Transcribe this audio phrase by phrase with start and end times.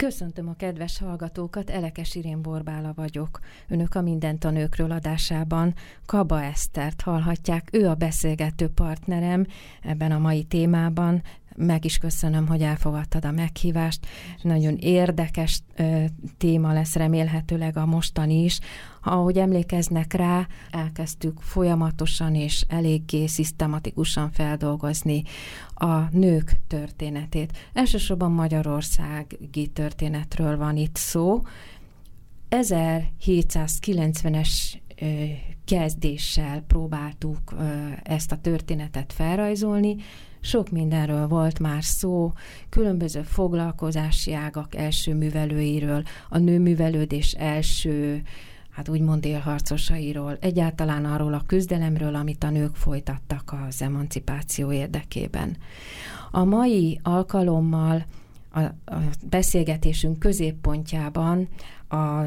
[0.00, 3.40] Köszöntöm a kedves hallgatókat, Elekes Irén Borbála vagyok.
[3.68, 5.74] Önök a Mindent a Nőkről adásában
[6.06, 7.68] Kaba Esztert hallhatják.
[7.72, 9.46] Ő a beszélgető partnerem
[9.82, 11.22] ebben a mai témában.
[11.56, 14.06] Meg is köszönöm, hogy elfogadtad a meghívást.
[14.42, 16.04] Nagyon érdekes ö,
[16.38, 18.60] téma lesz remélhetőleg a mostani is.
[19.02, 25.22] Ahogy emlékeznek rá, elkezdtük folyamatosan és eléggé szisztematikusan feldolgozni
[25.74, 27.70] a nők történetét.
[27.72, 31.42] Elsősorban magyarországi történetről van itt szó.
[32.50, 34.48] 1790-es
[35.64, 37.54] kezdéssel próbáltuk
[38.02, 39.96] ezt a történetet felrajzolni.
[40.40, 42.32] Sok mindenről volt már szó,
[42.68, 48.22] különböző foglalkozási ágak első művelőiről, a nőművelődés első
[48.80, 55.56] hát úgymond élharcosairól, egyáltalán arról a küzdelemről, amit a nők folytattak az emancipáció érdekében.
[56.30, 58.04] A mai alkalommal
[58.52, 61.48] a, a beszélgetésünk középpontjában
[61.88, 62.24] a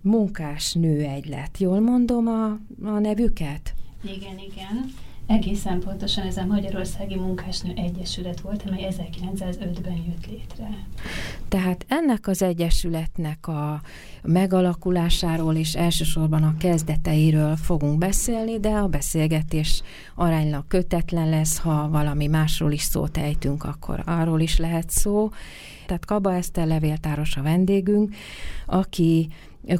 [0.00, 1.58] munkás nő egylet.
[1.58, 2.44] Jól mondom a,
[2.88, 3.74] a nevüket?
[4.02, 4.92] Igen, igen.
[5.26, 10.86] Egészen pontosan ez a Magyarországi Munkásnő Egyesület volt, amely 1905-ben jött létre.
[11.54, 13.80] Tehát ennek az egyesületnek a
[14.22, 19.82] megalakulásáról és elsősorban a kezdeteiről fogunk beszélni, de a beszélgetés
[20.14, 25.30] aránylag kötetlen lesz, ha valami másról is szót ejtünk, akkor arról is lehet szó.
[25.86, 28.14] Tehát Kaba Eszter levéltáros a vendégünk,
[28.66, 29.28] aki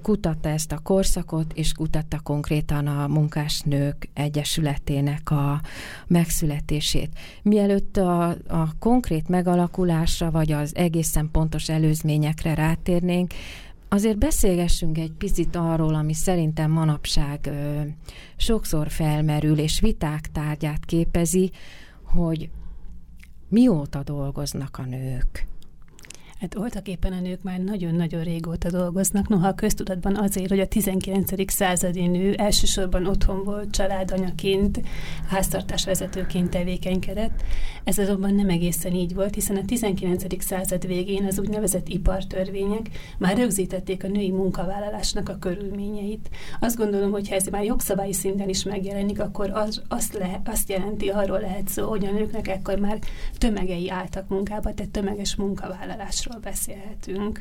[0.03, 5.61] kutatta ezt a korszakot, és kutatta konkrétan a munkásnők egyesületének a
[6.07, 7.11] megszületését.
[7.43, 13.33] Mielőtt a, a konkrét megalakulásra, vagy az egészen pontos előzményekre rátérnénk,
[13.89, 17.81] azért beszélgessünk egy picit arról, ami szerintem manapság ö,
[18.37, 21.51] sokszor felmerül, és viták tárgyát képezi,
[22.03, 22.51] hogy
[23.49, 25.47] mióta dolgoznak a nők
[26.45, 30.67] Hát voltak éppen a nők már nagyon-nagyon régóta dolgoznak, noha a köztudatban azért, hogy a
[30.67, 31.53] 19.
[31.53, 34.81] századi nő elsősorban otthon volt, családanyaként,
[35.29, 37.43] háztartásvezetőként tevékenykedett.
[37.85, 40.45] Ez azonban nem egészen így volt, hiszen a 19.
[40.45, 46.31] század végén az úgynevezett ipartörvények már rögzítették a női munkavállalásnak a körülményeit.
[46.61, 50.69] Azt gondolom, hogy ha ez már jogszabályi szinten is megjelenik, akkor az, azt, le, azt
[50.69, 52.99] jelenti, arról lehet szó, hogy a nőknek ekkor már
[53.39, 57.41] tömegei álltak munkába, tehát tömeges munkavállalásról ról beszélhetünk.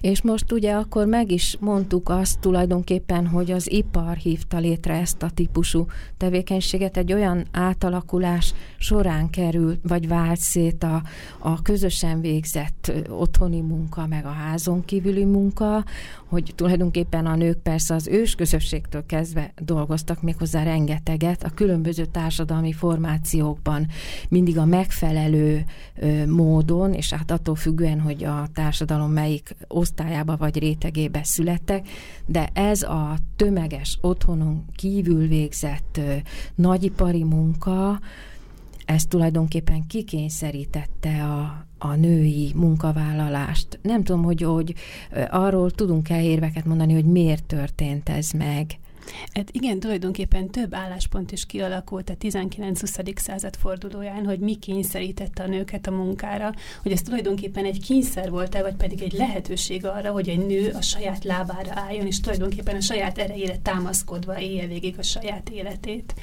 [0.00, 5.22] És most ugye akkor meg is mondtuk azt tulajdonképpen, hogy az ipar hívta létre ezt
[5.22, 5.86] a típusú
[6.16, 11.02] tevékenységet, egy olyan átalakulás során került, vagy vált szét a,
[11.38, 15.84] a közösen végzett otthoni munka, meg a házon kívüli munka,
[16.26, 22.72] hogy tulajdonképpen a nők persze az ős közösségtől kezdve dolgoztak méghozzá rengeteget, a különböző társadalmi
[22.72, 23.86] formációkban
[24.28, 25.64] mindig a megfelelő
[26.26, 31.88] módon, és hát attól függően, hogy a társadalom melyik osztályába vagy rétegébe születtek,
[32.26, 36.00] de ez a tömeges otthonon kívül végzett
[36.54, 38.00] nagyipari munka,
[38.84, 43.78] ez tulajdonképpen kikényszerítette a, a női munkavállalást.
[43.82, 44.74] Nem tudom, hogy, hogy
[45.30, 48.78] arról tudunk-e érveket mondani, hogy miért történt ez meg.
[49.34, 53.16] Hát igen, tulajdonképpen több álláspont is kialakult a 19-20.
[53.16, 58.62] század fordulóján, hogy mi kényszerítette a nőket a munkára, hogy ez tulajdonképpen egy kényszer volt-e,
[58.62, 62.80] vagy pedig egy lehetőség arra, hogy egy nő a saját lábára álljon, és tulajdonképpen a
[62.80, 66.14] saját erejére támaszkodva élje végig a saját életét.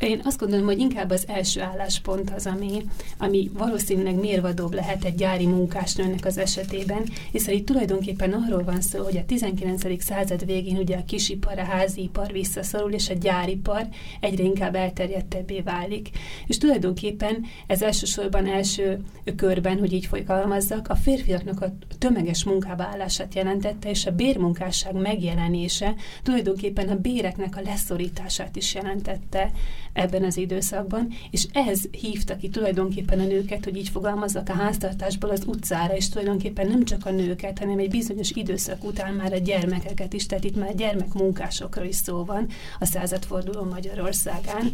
[0.00, 2.82] Én azt gondolom, hogy inkább az első álláspont az, ami,
[3.18, 9.02] ami valószínűleg mérvadóbb lehet egy gyári munkásnőnek az esetében, hiszen itt tulajdonképpen arról van szó,
[9.02, 10.02] hogy a 19.
[10.02, 13.86] század végén ugye a kisipar, a házipar visszaszorul, és a gyáripar
[14.20, 16.10] egyre inkább elterjedtebbé válik.
[16.46, 19.00] És tulajdonképpen ez elsősorban első
[19.36, 25.94] körben, hogy így folykalmazzak, a férfiaknak a tömeges munkába állását jelentette, és a bérmunkásság megjelenése
[26.22, 29.50] tulajdonképpen a béreknek a leszorítását is jelentette
[29.92, 35.30] ebben az időszakban, és ez hívta ki tulajdonképpen a nőket, hogy így fogalmazzak a háztartásból
[35.30, 39.38] az utcára, és tulajdonképpen nem csak a nőket, hanem egy bizonyos időszak után már a
[39.38, 42.46] gyermekeket is, tehát itt már gyermekmunkásokra is szó van
[42.78, 44.70] a századforduló Magyarországán,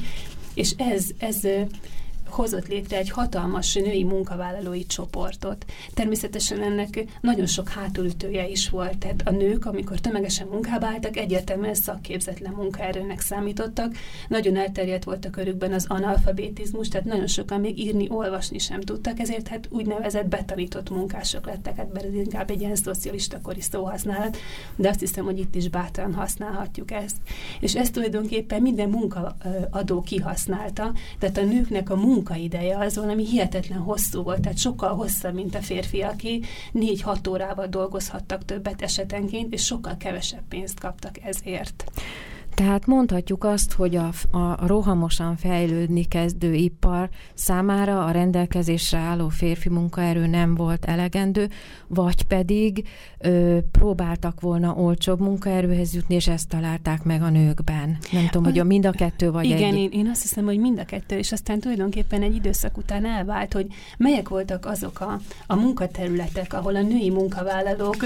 [0.54, 1.40] és ez, ez
[2.28, 5.64] hozott létre egy hatalmas női munkavállalói csoportot.
[5.94, 11.74] Természetesen ennek nagyon sok hátulütője is volt, tehát a nők, amikor tömegesen munkába álltak, egyértelműen
[11.74, 13.94] szakképzetlen munkaerőnek számítottak.
[14.28, 19.18] Nagyon elterjedt volt a körükben az analfabetizmus, tehát nagyon sokan még írni, olvasni sem tudtak,
[19.18, 24.36] ezért hát úgynevezett betanított munkások lettek, hát ez inkább egy ilyen szocialista kori szóhasználat,
[24.76, 27.16] de azt hiszem, hogy itt is bátran használhatjuk ezt.
[27.60, 34.22] És ezt tulajdonképpen minden munkaadó kihasználta, tehát a nőknek a munkaideje az valami hihetetlen hosszú
[34.22, 36.40] volt, tehát sokkal hosszabb, mint a férfiaké,
[36.72, 41.84] négy-hat órával dolgozhattak többet esetenként, és sokkal kevesebb pénzt kaptak ezért.
[42.56, 49.68] Tehát mondhatjuk azt, hogy a, a rohamosan fejlődni kezdő ipar számára a rendelkezésre álló férfi
[49.68, 51.48] munkaerő nem volt elegendő,
[51.86, 52.88] vagy pedig
[53.18, 57.98] ö, próbáltak volna olcsóbb munkaerőhez jutni, és ezt találták meg a nőkben.
[58.12, 59.78] Nem tudom, hogy a mind a kettő vagy Igen, egy...
[59.78, 63.52] én, én azt hiszem, hogy mind a kettő, és aztán tulajdonképpen egy időszak után elvált,
[63.52, 63.66] hogy
[63.98, 68.04] melyek voltak azok a, a munkaterületek, ahol a női munkavállalók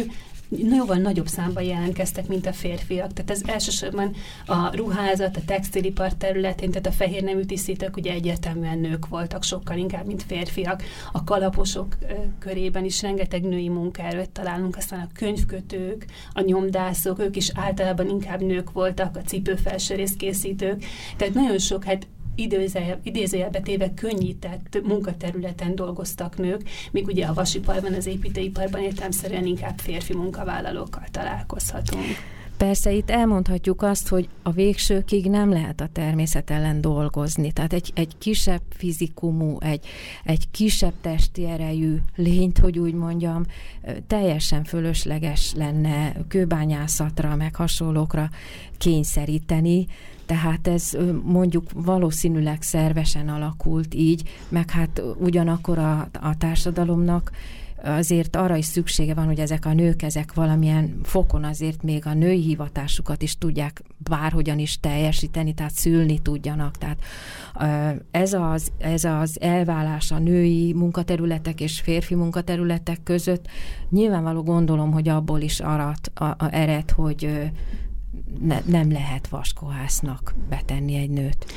[0.58, 3.12] jóval nagyobb számban jelentkeztek, mint a férfiak.
[3.12, 4.14] Tehát ez elsősorban
[4.46, 9.78] a ruházat, a textilipar területén, tehát a fehér nemű tisztítők ugye egyértelműen nők voltak, sokkal
[9.78, 10.82] inkább, mint férfiak.
[11.12, 11.96] A kalaposok
[12.38, 18.40] körében is rengeteg női munkaerőt találunk, aztán a könyvkötők, a nyomdászok, ők is általában inkább
[18.40, 20.84] nők voltak, a cipőfelsőrész készítők.
[21.16, 22.06] Tehát nagyon sok, hát
[23.02, 30.14] idézőjelbe téve könnyített munkaterületen dolgoztak nők, míg ugye a vasiparban, az építőiparban értelmszerűen inkább férfi
[30.14, 32.38] munkavállalókkal találkozhatunk.
[32.60, 37.52] Persze itt elmondhatjuk azt, hogy a végsőkig nem lehet a természet ellen dolgozni.
[37.52, 39.86] Tehát egy, egy kisebb fizikumú, egy,
[40.24, 43.44] egy kisebb testi erejű lényt, hogy úgy mondjam,
[44.06, 48.30] teljesen fölösleges lenne kőbányászatra, meg hasonlókra
[48.78, 49.86] kényszeríteni,
[50.26, 57.30] tehát ez mondjuk valószínűleg szervesen alakult így, meg hát ugyanakkor a, a társadalomnak
[57.82, 62.14] azért arra is szüksége van, hogy ezek a nők, ezek valamilyen fokon azért még a
[62.14, 66.76] női hivatásukat is tudják bárhogyan is teljesíteni, tehát szülni tudjanak.
[66.76, 66.98] Tehát
[68.10, 73.46] ez az, ez az elválás a női munkaterületek és férfi munkaterületek között
[73.90, 77.50] nyilvánvaló gondolom, hogy abból is arat, a, a ered, hogy
[78.40, 81.52] ne, nem lehet vaskohásznak betenni egy nőt.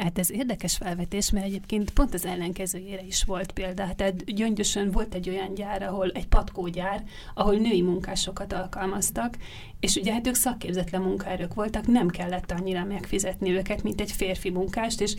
[0.00, 3.94] Hát ez érdekes felvetés, mert egyébként pont az ellenkezőjére is volt példa.
[3.94, 7.04] Tehát Gyöngyösön volt egy olyan gyár, ahol egy patkógyár,
[7.34, 9.36] ahol női munkásokat alkalmaztak,
[9.80, 14.50] és ugye hát ők szakképzetlen munkaerők voltak, nem kellett annyira megfizetni őket, mint egy férfi
[14.50, 15.14] munkást, és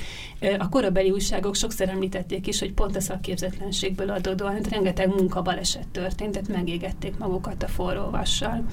[0.58, 6.32] a korabeli újságok sokszor említették is, hogy pont a szakképzetlenségből adódóan hát rengeteg munkabaleset történt,
[6.32, 8.66] tehát megégették magukat a forró vassal.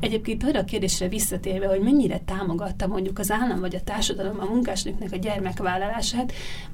[0.00, 4.44] Egyébként arra a kérdésre visszatérve, hogy mennyire támogatta mondjuk az állam vagy a társadalom a
[4.44, 6.32] munkásnőknek a gyermekvállalását,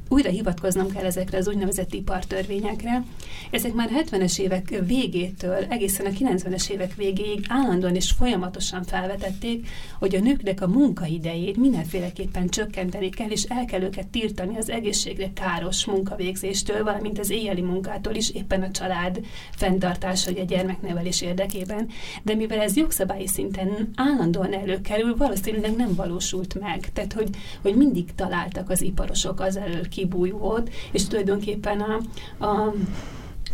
[0.09, 3.03] újra hivatkoznom kell ezekre az úgynevezett ipartörvényekre.
[3.51, 8.49] Ezek már 70-es évek végétől egészen a 90-es évek végéig állandóan és folyamatosan
[8.85, 9.69] felvetették,
[9.99, 15.33] hogy a nőknek a munkaidejét mindenféleképpen csökkenteni kell, és el kell őket tiltani az egészségre
[15.33, 19.21] káros munkavégzéstől, valamint az éjjeli munkától is, éppen a család
[19.57, 21.89] fenntartása, vagy a gyermeknevelés érdekében.
[22.23, 26.93] De mivel ez jogszabályi szinten állandóan előkerül, valószínűleg nem valósult meg.
[26.93, 27.29] Tehát, hogy,
[27.63, 32.01] hogy mindig találtak az iparosok az elől ki kibújult, és tulajdonképpen a,
[32.47, 32.75] a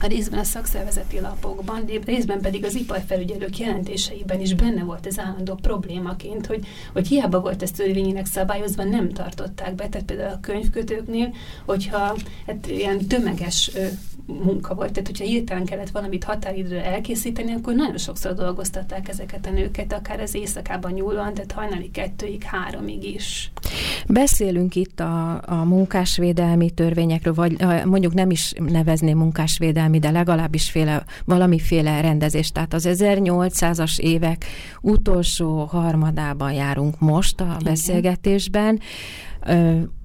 [0.00, 5.55] a részben a szakszervezeti lapokban, részben pedig az iparfelügyelők jelentéseiben is benne volt ez állandó
[5.55, 11.34] problémaként, hogy, hogy hiába volt ez törvényileg szabályozva, nem tartották be, tehát például a könyvkötőknél,
[11.65, 13.70] hogyha hát ilyen tömeges
[14.26, 19.50] munka volt, tehát hogyha hirtelen kellett valamit határidőre elkészíteni, akkor nagyon sokszor dolgoztatták ezeket a
[19.50, 23.50] nőket, akár az éjszakában nyúlóan, tehát hajnali kettőig, háromig is.
[24.06, 31.05] Beszélünk itt a, a munkásvédelmi törvényekről, vagy mondjuk nem is nevezném munkásvédelmi, de legalábbis féle,
[31.24, 32.55] valamiféle rendezést.
[32.55, 34.44] Tehát az 1800-as évek
[34.81, 38.81] utolsó harmadában járunk most a beszélgetésben.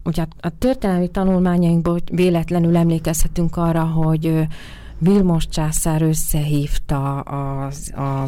[0.03, 4.47] Ugye a történelmi tanulmányainkból véletlenül emlékezhetünk arra, hogy
[5.03, 8.27] Vilmos császár összehívta az, a,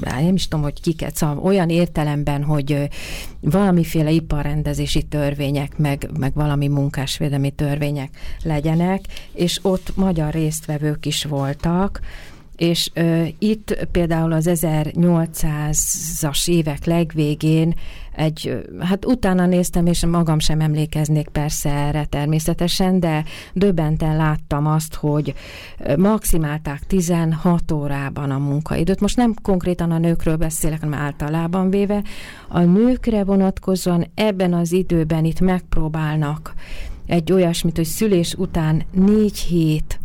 [0.00, 2.88] nem is tudom, hogy kiket, szóval olyan értelemben, hogy
[3.40, 8.10] valamiféle iparrendezési törvények, meg, meg valami munkásvédelmi törvények
[8.42, 9.00] legyenek,
[9.32, 12.00] és ott magyar résztvevők is voltak,
[12.60, 17.74] és ö, itt például az 1800-as évek legvégén
[18.12, 24.94] egy, hát utána néztem, és magam sem emlékeznék persze erre természetesen, de döbbenten láttam azt,
[24.94, 25.34] hogy
[25.96, 29.00] maximálták 16 órában a munkaidőt.
[29.00, 32.02] Most nem konkrétan a nőkről beszélek, hanem általában véve.
[32.48, 36.54] A nőkre vonatkozóan ebben az időben itt megpróbálnak
[37.06, 39.99] egy olyasmit, hogy szülés után négy hét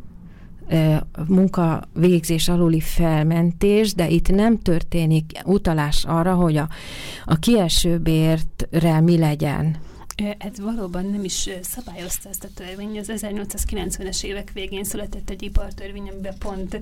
[1.27, 6.69] munkavégzés aluli felmentés, de itt nem történik utalás arra, hogy a,
[7.25, 9.77] a kiesőbértre mi legyen.
[10.37, 12.99] Ez valóban nem is szabályozta ezt a törvény.
[12.99, 16.79] Az 1890-es évek végén született egy ipartörvény, amiben pont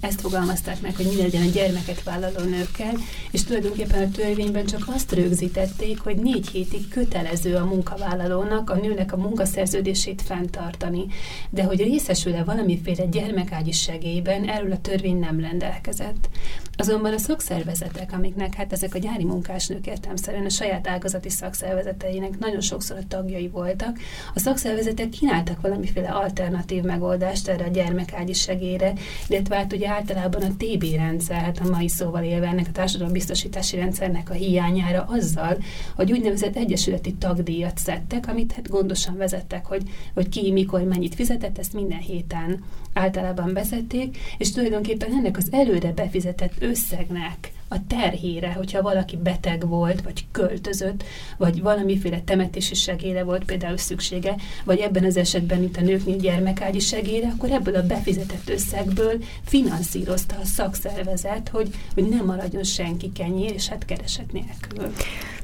[0.00, 2.94] ezt fogalmazták meg, hogy mi legyen a gyermeket vállaló nőkkel,
[3.30, 9.12] és tulajdonképpen a törvényben csak azt rögzítették, hogy négy hétig kötelező a munkavállalónak a nőnek
[9.12, 11.06] a munkaszerződését fenntartani.
[11.50, 16.28] De hogy részesül-e valamiféle gyermekágyi segélyben, erről a törvény nem rendelkezett.
[16.76, 22.60] Azonban a szakszervezetek, amiknek hát ezek a gyári munkásnők értelmszerűen a saját ágazati szakszervezeteinek nagyon
[22.60, 23.98] sokszor a tagjai voltak,
[24.34, 28.92] a szakszervezetek kínáltak valamiféle alternatív megoldást erre a gyermekágyi segélyre,
[29.28, 33.76] illetve hát ugye általában a TB rendszer, hát a mai szóval élve ennek a társadalombiztosítási
[33.76, 35.58] rendszernek a hiányára azzal,
[35.94, 39.82] hogy úgynevezett egyesületi tagdíjat szedtek, amit hát gondosan vezettek, hogy,
[40.14, 45.92] hogy ki, mikor, mennyit fizetett, ezt minden héten általában vezették, és tulajdonképpen ennek az előre
[45.92, 51.04] befizetett összegnek a terhére, hogyha valaki beteg volt, vagy költözött,
[51.36, 54.34] vagy valamiféle temetési segélyre volt például szüksége,
[54.64, 60.36] vagy ebben az esetben, mint a nőknél gyermekágyi segélyre, akkor ebből a befizetett összegből finanszírozta
[60.42, 64.92] a szakszervezet, hogy, hogy nem maradjon senki kenyér, és hát kereset nélkül.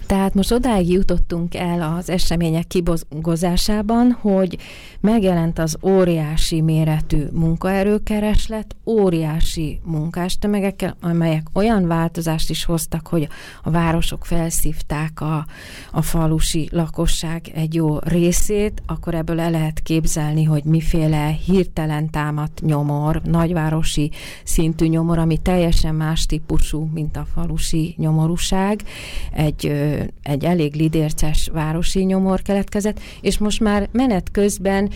[0.07, 4.59] Tehát most odáig jutottunk el az események kibozgozásában, hogy
[5.01, 13.29] megjelent az óriási méretű munkaerőkereslet, óriási munkástömegekkel, amelyek olyan változást is hoztak, hogy
[13.63, 15.47] a városok felszívták a,
[15.91, 22.61] a falusi lakosság egy jó részét, akkor ebből el lehet képzelni, hogy miféle hirtelen támadt
[22.61, 24.11] nyomor, nagyvárosi
[24.45, 28.83] szintű nyomor, ami teljesen más típusú, mint a falusi nyomorúság,
[29.33, 29.73] egy
[30.23, 34.91] egy elég lidérces városi nyomor keletkezett, és most már menet közben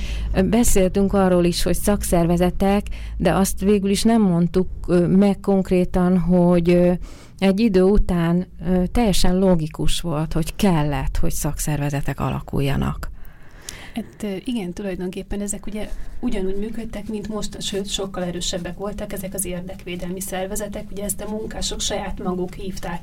[0.44, 2.86] beszéltünk arról is, hogy szakszervezetek,
[3.16, 4.68] de azt végül is nem mondtuk
[5.08, 6.98] meg konkrétan, hogy
[7.40, 8.46] egy idő után
[8.92, 13.09] teljesen logikus volt, hogy kellett, hogy szakszervezetek alakuljanak.
[13.94, 15.88] Hát igen, tulajdonképpen ezek ugye
[16.20, 20.90] ugyanúgy működtek, mint most, sőt, sokkal erősebbek voltak ezek az érdekvédelmi szervezetek.
[20.90, 23.00] Ugye ezt a munkások saját maguk hívták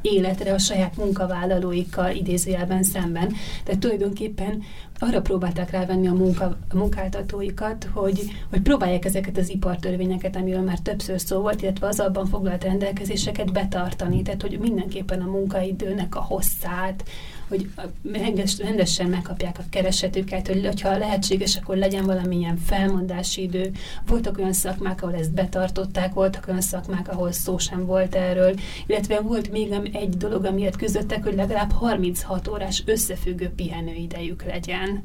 [0.00, 3.32] életre a saját munkavállalóikkal idézőjelben szemben.
[3.64, 4.62] Tehát tulajdonképpen
[4.98, 8.20] arra próbálták rávenni a, munka, a munkáltatóikat, hogy,
[8.50, 13.52] hogy próbálják ezeket az ipartörvényeket, amiről már többször szó volt, illetve az abban foglalt rendelkezéseket
[13.52, 14.22] betartani.
[14.22, 17.04] Tehát, hogy mindenképpen a munkaidőnek a hosszát,
[17.52, 17.68] hogy
[18.12, 23.70] rendes, rendesen megkapják a keresetüket, hogy hogyha lehetséges, akkor legyen valamilyen felmondási idő.
[24.06, 28.54] Voltak olyan szakmák, ahol ezt betartották, voltak olyan szakmák, ahol szó sem volt erről,
[28.86, 35.02] illetve volt még egy dolog, amiért küzdöttek, hogy legalább 36 órás összefüggő pihenőidejük legyen.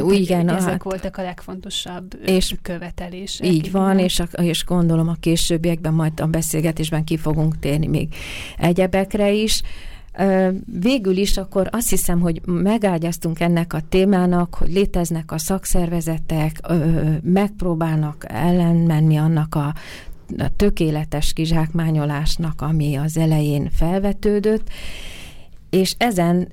[0.00, 3.46] Úgy igen, ezek hát, voltak a legfontosabb és követelések.
[3.46, 8.14] Így van, és, a, és gondolom a későbbiekben majd a beszélgetésben ki fogunk térni még
[8.58, 9.62] egyebekre is.
[10.80, 16.60] Végül is akkor azt hiszem, hogy megágyaztunk ennek a témának, hogy léteznek a szakszervezetek,
[17.22, 19.74] megpróbálnak ellenmenni annak a
[20.56, 24.68] tökéletes kizsákmányolásnak, ami az elején felvetődött,
[25.70, 26.48] és ezen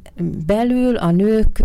[0.46, 1.64] belül a nők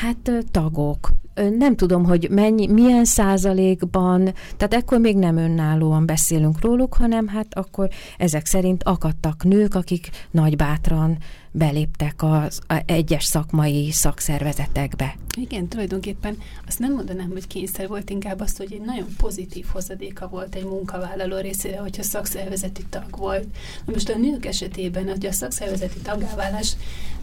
[0.00, 4.22] hát tagok, nem tudom, hogy mennyi, milyen százalékban,
[4.56, 10.10] tehát ekkor még nem önállóan beszélünk róluk, hanem hát akkor ezek szerint akadtak nők, akik
[10.30, 11.18] nagybátran
[11.50, 15.16] beléptek az a egyes szakmai szakszervezetekbe.
[15.36, 20.28] Igen, tulajdonképpen azt nem mondanám, hogy kényszer volt, inkább azt, hogy egy nagyon pozitív hozadéka
[20.28, 23.44] volt egy munkavállaló részére, hogyha szakszervezeti tag volt.
[23.84, 26.76] Na most a nők esetében, hogy a szakszervezeti tagáválás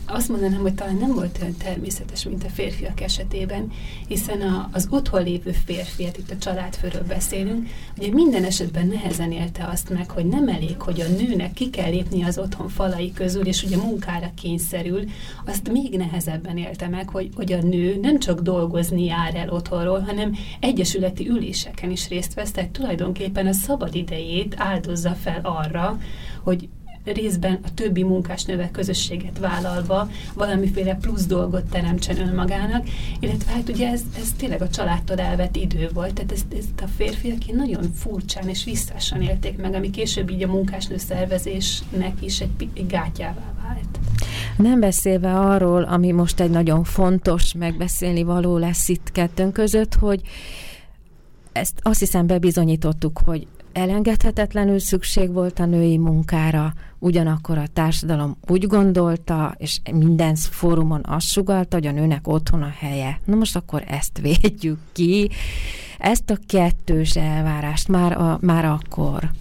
[0.09, 3.71] azt mondanám, hogy talán nem volt olyan természetes, mint a férfiak esetében,
[4.07, 7.67] hiszen a, az otthon lévő férfiat, itt a családfőről beszélünk,
[7.97, 11.89] ugye minden esetben nehezen élte azt meg, hogy nem elég, hogy a nőnek ki kell
[11.89, 15.03] lépni az otthon falai közül, és ugye munkára kényszerül,
[15.45, 19.99] azt még nehezebben élte meg, hogy, hogy a nő nem csak dolgozni jár el otthonról,
[19.99, 25.99] hanem egyesületi üléseken is részt vesz, tehát tulajdonképpen a szabad idejét áldozza fel arra,
[26.43, 26.69] hogy
[27.11, 32.87] részben a többi munkásnővel közösséget vállalva valamiféle plusz dolgot teremtsen önmagának,
[33.19, 36.87] illetve hát ugye ez, ez tényleg a családtól elvett idő volt, tehát ezt, ezt a
[36.97, 42.69] férfiak nagyon furcsán és visszásan élték meg, ami később így a munkásnő szervezésnek is egy,
[42.73, 43.99] egy gátyává vált.
[44.57, 50.21] Nem beszélve arról, ami most egy nagyon fontos megbeszélni való lesz itt kettőnk között, hogy
[51.51, 53.47] ezt azt hiszem bebizonyítottuk, hogy
[53.77, 61.27] elengedhetetlenül szükség volt a női munkára, ugyanakkor a társadalom úgy gondolta, és minden fórumon azt
[61.27, 63.19] sugalta, hogy a nőnek otthon a helye.
[63.25, 65.29] Na most akkor ezt védjük ki,
[65.97, 69.31] ezt a kettős elvárást már, a, már akkor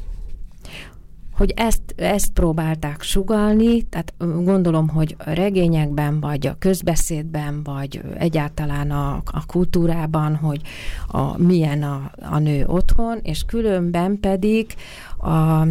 [1.36, 4.14] hogy ezt, ezt próbálták sugalni, tehát
[4.44, 10.60] gondolom, hogy a regényekben, vagy a közbeszédben, vagy egyáltalán a, a kultúrában, hogy
[11.08, 14.74] a, milyen a, a nő otthon, és különben pedig
[15.18, 15.66] a,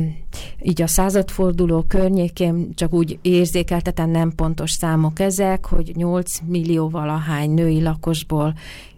[0.62, 7.51] így a századforduló környékén csak úgy érzékeltetem, nem pontos számok ezek, hogy 8 millió valahány
[7.51, 8.53] női lakosból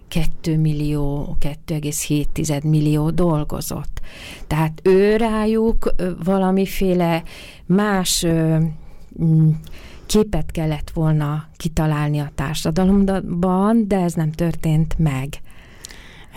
[0.08, 4.02] 2 millió, 2,7 millió dolgozott.
[4.48, 7.24] Tehát ő rájuk valamiféle
[7.66, 8.26] más
[9.22, 9.50] mm,
[10.06, 15.42] képet kellett volna kitalálni a társadalomban, de ez nem történt meg.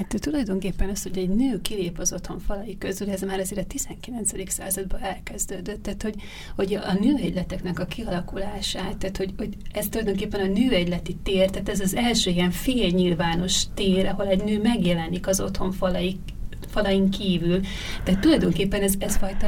[0.00, 3.66] Hát tulajdonképpen az, hogy egy nő kilép az otthon falai közül, ez már azért a
[3.66, 4.50] 19.
[4.50, 6.14] században elkezdődött, tehát hogy,
[6.57, 11.80] hogy a nőegyleteknek a kialakulását, tehát hogy, hogy ez tulajdonképpen a nőegyleti tér, tehát ez
[11.80, 16.19] az első ilyen félnyilvános tér, ahol egy nő megjelenik az otthon falai
[16.69, 17.61] falain kívül.
[18.04, 19.47] Tehát tulajdonképpen ez, ez, fajta,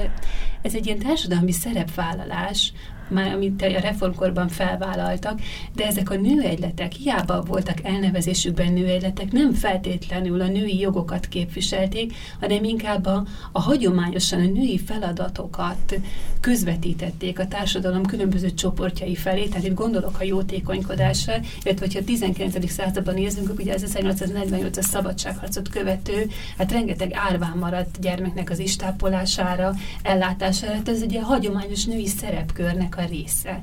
[0.62, 2.72] ez egy ilyen társadalmi szerepvállalás,
[3.12, 5.40] már amit a reformkorban felvállaltak,
[5.74, 12.64] de ezek a nőegyletek hiába voltak elnevezésükben nőegyletek, nem feltétlenül a női jogokat képviselték, hanem
[12.64, 16.00] inkább a, a hagyományosan a női feladatokat
[16.40, 22.70] közvetítették a társadalom különböző csoportjai felé, tehát itt gondolok a jótékonykodásra, illetve hogyha a 19.
[22.70, 29.74] században nézünk, akkor ugye az 1848-as szabadságharcot követő, hát rengeteg árván maradt gyermeknek az istápolására,
[30.02, 33.62] ellátására, hát ez egy hagyományos női szerepkörnek a a része.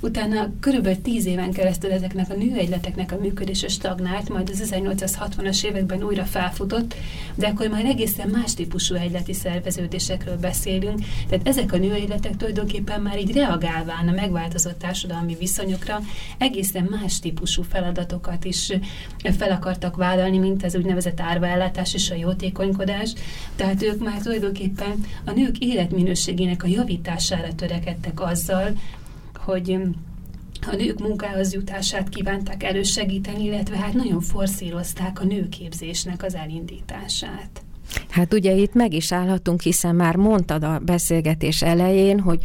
[0.00, 6.02] Utána körülbelül tíz éven keresztül ezeknek a nőegyleteknek a működése stagnált, majd az 1860-as években
[6.02, 6.94] újra felfutott,
[7.34, 10.98] de akkor már egészen más típusú egyleti szerveződésekről beszélünk.
[11.28, 16.00] Tehát ezek a nőegyletek tulajdonképpen már így reagálván a megváltozott társadalmi viszonyokra
[16.38, 18.72] egészen más típusú feladatokat is
[19.38, 23.12] fel akartak vállalni, mint az úgynevezett árvaellátás és a jótékonykodás.
[23.56, 28.72] Tehát ők már tulajdonképpen a nők életminőségének a javítására törekedtek azzal,
[29.50, 29.78] hogy
[30.66, 37.62] a nők munkához jutását kívánták elősegíteni, illetve hát nagyon forszírozták a nőképzésnek az elindítását.
[38.08, 42.44] Hát ugye itt meg is állhatunk, hiszen már mondtad a beszélgetés elején, hogy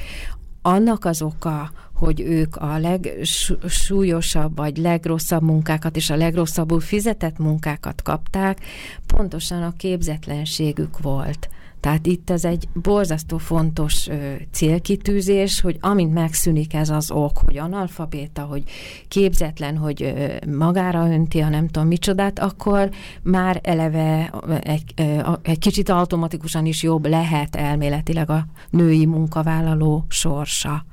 [0.61, 8.01] annak az oka, hogy ők a legsúlyosabb vagy legrosszabb munkákat és a legrosszabbul fizetett munkákat
[8.01, 8.59] kapták,
[9.07, 11.49] pontosan a képzetlenségük volt.
[11.83, 17.57] Tehát itt ez egy borzasztó fontos ö, célkitűzés, hogy amint megszűnik ez az ok, hogy
[17.57, 18.63] analfabéta, hogy
[19.07, 22.89] képzetlen, hogy ö, magára önti a nem tudom micsodát, akkor
[23.21, 30.85] már eleve egy, ö, egy kicsit automatikusan is jobb lehet elméletileg a női munkavállaló sorsa.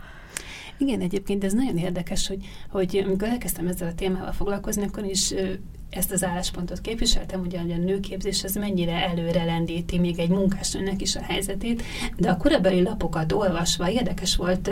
[0.79, 5.35] Igen, egyébként ez nagyon érdekes, hogy, hogy amikor elkezdtem ezzel a témával foglalkozni, akkor is
[5.90, 11.16] ezt az álláspontot képviseltem, ugye, a nőképzés az mennyire előre lendíti még egy munkásnőnek is
[11.16, 11.83] a helyzetét,
[12.16, 14.70] de a korabeli lapokat olvasva érdekes volt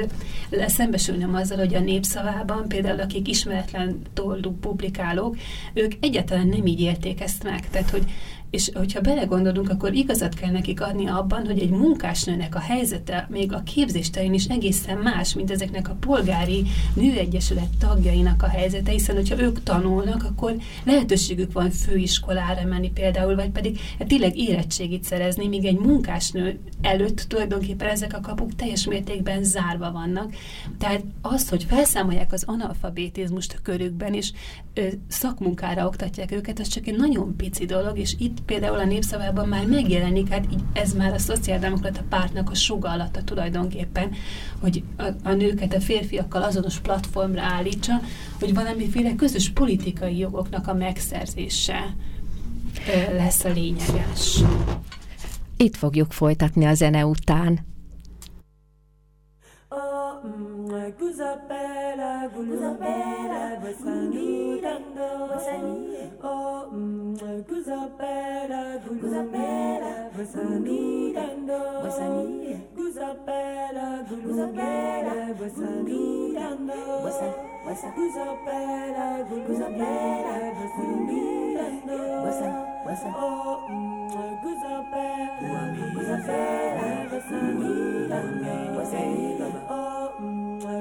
[0.67, 5.37] szembesülnöm azzal, hogy a népszavában például akik ismeretlen toldú publikálók,
[5.75, 7.71] ők egyáltalán nem így élték ezt meg.
[7.71, 8.05] Tehát, hogy
[8.51, 13.53] és hogyha belegondolunk, akkor igazat kell nekik adni abban, hogy egy munkásnőnek a helyzete még
[13.53, 19.41] a képzésterén is egészen más, mint ezeknek a polgári nőegyesület tagjainak a helyzete, hiszen hogyha
[19.41, 25.65] ők tanulnak, akkor lehetőségük van főiskolára menni például, vagy pedig hát tényleg érettségit szerezni, míg
[25.65, 30.35] egy munkásnő előtt tulajdonképpen ezek a kapuk teljes mértékben zárva vannak.
[30.79, 34.33] Tehát az, hogy felszámolják az analfabetizmust a körükben, és
[34.75, 39.49] ö, szakmunkára oktatják őket, az csak egy nagyon pici dolog, és itt például a népszavában
[39.49, 44.11] már megjelenik, hát így ez már a szociáldemokrata pártnak a sugallata tulajdonképpen,
[44.61, 48.01] hogy a, a nőket a férfiakkal azonos platformra állítsa,
[48.41, 51.95] hogy valamiféle közös politikai jogoknak a megszerzése
[53.13, 54.43] lesz a lényeges.
[55.57, 57.67] Itt fogjuk folytatni a zene után.
[60.69, 60.75] Vous
[61.23, 63.57] appelle à vous appelle à
[66.23, 70.29] Oh, vous appelle à vous appelle à Vous
[73.01, 75.87] appelle à vous appelle à Vous appelle à vous appelle
[77.79, 80.29] à Oh, vous appelle à vous appelle.
[88.11, 89.58] À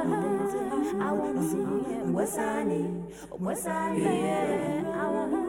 [0.09, 2.15] wanna see, I wanna see him.
[2.15, 2.83] Wasani,
[3.39, 4.07] Wasani,
[4.87, 5.41] I wanna,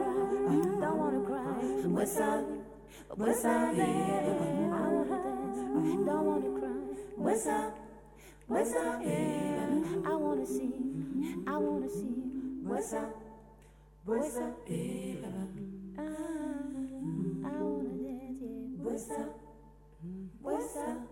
[0.78, 1.62] don't wanna cry.
[1.96, 2.60] Wasani,
[3.16, 5.60] Wasani, I wanna dance,
[6.04, 6.76] don't wanna cry.
[7.18, 7.72] Wasani,
[8.50, 10.74] Wasani, I wanna see,
[11.46, 12.14] I wanna see.
[12.62, 13.12] Wasani,
[14.06, 15.24] Wasani,
[17.42, 19.24] I wanna dance, yeah.
[20.44, 21.06] Wasani,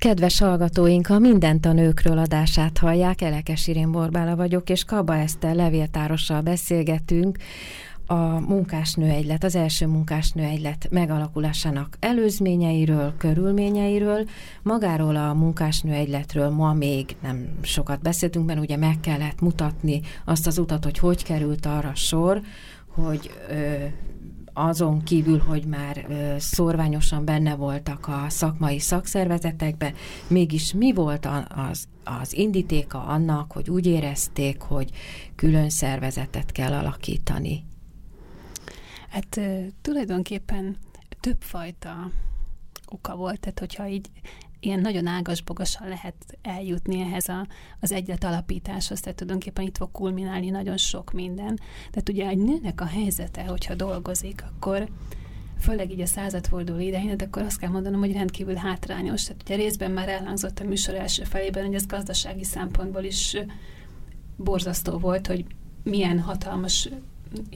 [0.00, 5.54] Kedves hallgatóink, a Mindent a nőkről adását hallják, Elekes Irén Borbála vagyok, és Kaba Eszter
[5.54, 7.38] levéltárossal beszélgetünk
[8.06, 14.28] a munkásnő egylet, az első munkásnő egylet megalakulásának előzményeiről, körülményeiről,
[14.62, 20.46] magáról a munkásnő egyletről ma még nem sokat beszéltünk, mert ugye meg kellett mutatni azt
[20.46, 22.40] az utat, hogy hogy került arra sor,
[22.86, 23.84] hogy ö,
[24.66, 26.06] azon kívül, hogy már
[26.38, 29.92] szorványosan benne voltak a szakmai szakszervezetekbe,
[30.28, 31.28] mégis mi volt
[31.70, 34.90] az, az indítéka annak, hogy úgy érezték, hogy
[35.34, 37.64] külön szervezetet kell alakítani?
[39.08, 39.40] Hát
[39.82, 40.76] tulajdonképpen
[41.20, 42.10] többfajta
[42.88, 44.10] oka volt, tehát hogyha így
[44.60, 47.46] ilyen nagyon ágasbogasan lehet eljutni ehhez a,
[47.80, 51.58] az egylet alapításhoz, tehát tulajdonképpen itt fog kulminálni nagyon sok minden.
[51.90, 54.88] Tehát ugye egy nőnek a helyzete, hogyha dolgozik, akkor
[55.60, 59.22] főleg így a századforduló idején, de akkor azt kell mondanom, hogy rendkívül hátrányos.
[59.22, 63.36] Tehát ugye részben már elhangzott a műsor első felében, hogy ez gazdasági szempontból is
[64.36, 65.44] borzasztó volt, hogy
[65.82, 66.88] milyen hatalmas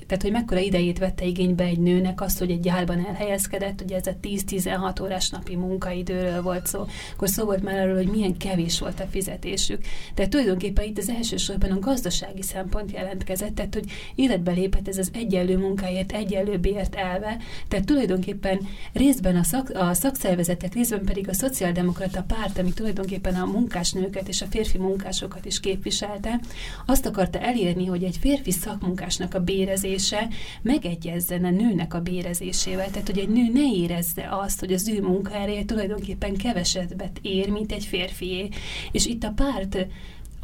[0.06, 4.06] tehát hogy mekkora idejét vette igénybe egy nőnek azt, hogy egy gyárban elhelyezkedett, ugye ez
[4.06, 6.84] a 10-16 órás napi munkaidőről volt szó,
[7.14, 9.84] akkor szó volt már arról, hogy milyen kevés volt a fizetésük.
[10.14, 13.84] Tehát tulajdonképpen itt az elsősorban a gazdasági szempont jelentkezett, tehát hogy
[14.14, 17.36] életbe lépett ez az egyenlő munkáért, egyenlő bért elve,
[17.68, 18.60] tehát tulajdonképpen
[18.92, 24.42] részben a, szak, a szakszervezetek, részben pedig a szociáldemokrata párt, ami tulajdonképpen a munkásnőket és
[24.42, 26.40] a férfi munkásokat is képviselte,
[26.86, 30.28] azt akarta elérni, hogy egy férfi szakmunkásnak a bér bérezése
[30.62, 32.90] megegyezzen a nőnek a bérezésével.
[32.90, 37.72] Tehát, hogy egy nő ne érezze azt, hogy az ő munkaereje tulajdonképpen kevesebbet ér, mint
[37.72, 38.48] egy férfié.
[38.92, 39.86] És itt a párt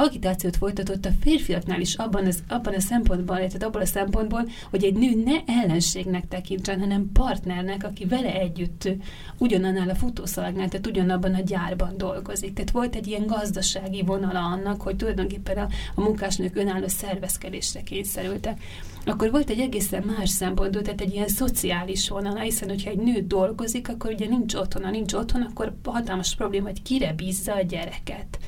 [0.00, 4.84] agitációt folytatott a férfiaknál is abban, az, abban a szempontból, tehát abban a szempontból, hogy
[4.84, 8.88] egy nő ne ellenségnek tekintsen, hanem partnernek, aki vele együtt
[9.38, 12.52] ugyanannál a futószalagnál, tehát ugyanabban a gyárban dolgozik.
[12.52, 18.62] Tehát volt egy ilyen gazdasági vonala annak, hogy tulajdonképpen a, a munkásnők önálló szervezkedésre kényszerültek.
[19.04, 23.20] Akkor volt egy egészen más szempontból, tehát egy ilyen szociális vonala, hiszen hogyha egy nő
[23.26, 28.38] dolgozik, akkor ugye nincs otthona, nincs otthon, akkor hatalmas probléma, hogy kire bízza a gyereket.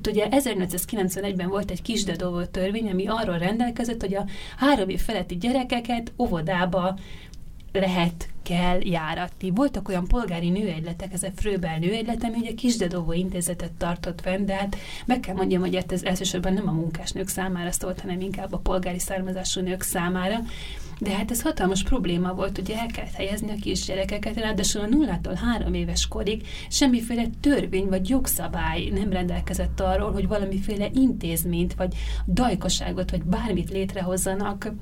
[0.00, 4.26] Tehát ugye 1891-ben volt egy kisdedóvó törvény, ami arról rendelkezett, hogy a
[4.56, 6.98] három év feletti gyerekeket óvodába
[7.72, 9.50] lehet, kell járatni.
[9.50, 14.54] Voltak olyan polgári nőegyletek, ez a Fröbel nőegylet, ami ugye kisdedóvó intézetet tartott fenn, de
[14.54, 14.76] hát
[15.06, 18.58] meg kell mondjam, hogy hát ez elsősorban nem a munkásnők számára szólt, hanem inkább a
[18.58, 20.38] polgári származású nők számára.
[21.02, 25.34] De hát ez hatalmas probléma volt, ugye el kellett helyezni a kisgyerekeket, ráadásul a nullától
[25.34, 31.94] három éves korig semmiféle törvény vagy jogszabály nem rendelkezett arról, hogy valamiféle intézményt, vagy
[32.26, 34.72] dajkoságot, vagy bármit létrehozzanak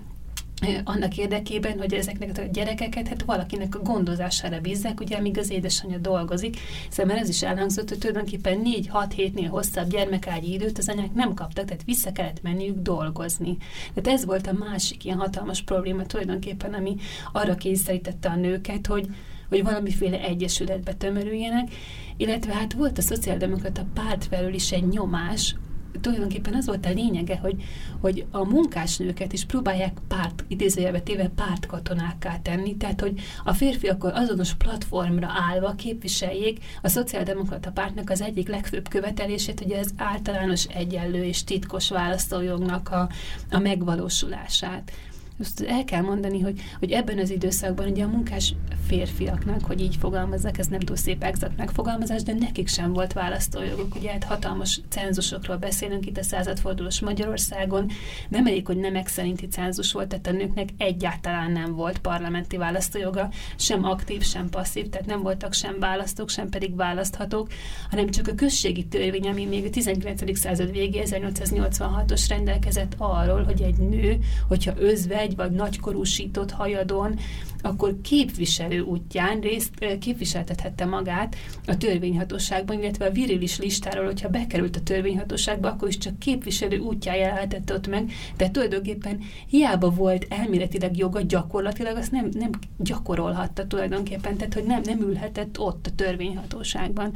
[0.85, 5.99] annak érdekében, hogy ezeknek a gyerekeket hát valakinek a gondozására bízzák, ugye, amíg az édesanyja
[5.99, 6.57] dolgozik.
[6.89, 11.65] Szóval ez is elhangzott, hogy tulajdonképpen 4-6 hétnél hosszabb gyermekágyi időt az anyák nem kaptak,
[11.65, 13.57] tehát vissza kellett menniük dolgozni.
[13.95, 16.97] Tehát ez volt a másik ilyen hatalmas probléma tulajdonképpen, ami
[17.33, 19.09] arra kényszerítette a nőket, hogy,
[19.49, 21.69] hogy valamiféle egyesületbe tömörüljenek,
[22.17, 25.55] illetve hát volt a szociáldemokrata párt felül is egy nyomás,
[26.01, 27.63] tulajdonképpen az volt a lényege, hogy,
[28.01, 34.55] hogy a munkásnőket is próbálják párt, idézőjelbe téve pártkatonákká tenni, tehát hogy a férfiak azonos
[34.55, 41.45] platformra állva képviseljék a szociáldemokrata pártnak az egyik legfőbb követelését, hogy az általános egyenlő és
[41.45, 43.09] titkos választójognak a,
[43.51, 44.93] a megvalósulását.
[45.41, 48.55] Most el kell mondani, hogy, hogy ebben az időszakban ugye a munkás
[48.87, 53.95] férfiaknak, hogy így fogalmazzak, ez nem túl szép exakt megfogalmazás, de nekik sem volt választójoguk.
[53.95, 57.91] Ugye hát hatalmas cenzusokról beszélünk itt a századfordulós Magyarországon.
[58.29, 63.31] Nem elég, hogy nemek szerinti cenzus volt, tehát a nőknek egyáltalán nem volt parlamenti választójoga,
[63.57, 67.49] sem aktív, sem passzív, tehát nem voltak sem választók, sem pedig választhatók,
[67.91, 70.39] hanem csak a községi törvény, ami még a 19.
[70.39, 77.19] század végé, 1886-os rendelkezett arról, hogy egy nő, hogyha özvegy, egy vagy nagykorúsított hajadon,
[77.63, 84.83] akkor képviselő útján részt képviseltethette magát a törvényhatóságban, illetve a virilis listáról, hogyha bekerült a
[84.83, 91.21] törvényhatóságba, akkor is csak képviselő útján jelenhetett ott meg, de tulajdonképpen hiába volt elméletileg joga,
[91.21, 97.13] gyakorlatilag azt nem, nem gyakorolhatta tulajdonképpen, tehát hogy nem, nem ülhetett ott a törvényhatóságban.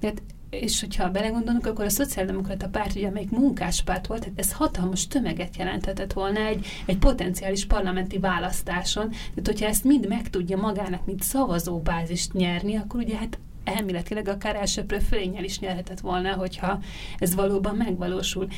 [0.00, 0.22] Tehát
[0.60, 6.12] és hogyha belegondolunk, akkor a szociáldemokrata párt, ugye, amelyik munkáspárt volt, ez hatalmas tömeget jelenthetett
[6.12, 9.08] volna egy, egy potenciális parlamenti választáson.
[9.10, 14.56] Tehát, hogyha ezt mind meg tudja magának, mint szavazóbázist nyerni, akkor ugye hát elméletileg akár
[14.56, 16.80] elsőprő fölényel is nyerhetett volna, hogyha
[17.18, 18.48] ez valóban megvalósul.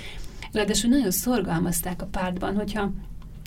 [0.52, 2.90] Ráadásul nagyon szorgalmazták a pártban, hogyha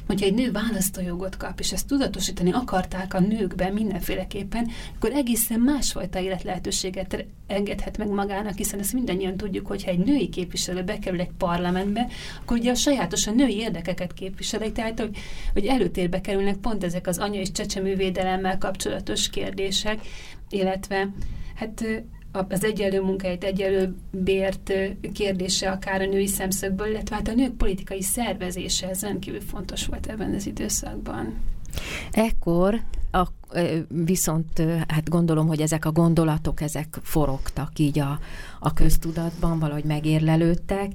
[0.09, 6.19] hogyha egy nő választójogot kap, és ezt tudatosítani akarták a nőkben mindenféleképpen, akkor egészen másfajta
[6.19, 12.07] életlehetőséget engedhet meg magának, hiszen ezt mindannyian tudjuk, hogyha egy női képviselő bekerül egy parlamentbe,
[12.41, 15.17] akkor ugye a sajátosan női érdekeket képviseli, tehát hogy,
[15.53, 19.99] hogy előtérbe kerülnek pont ezek az anya és csecsemővédelemmel kapcsolatos kérdések,
[20.49, 21.09] illetve
[21.55, 24.73] hát az egyenlő munkáért, egyenlő bért
[25.13, 30.07] kérdése akár a női szemszögből, illetve hát a nők politikai szervezése, ez rendkívül fontos volt
[30.07, 31.33] ebben az időszakban.
[32.11, 33.27] Ekkor a,
[33.87, 38.19] viszont hát gondolom, hogy ezek a gondolatok, ezek forogtak így a,
[38.59, 40.91] a köztudatban, valahogy megérlelődtek,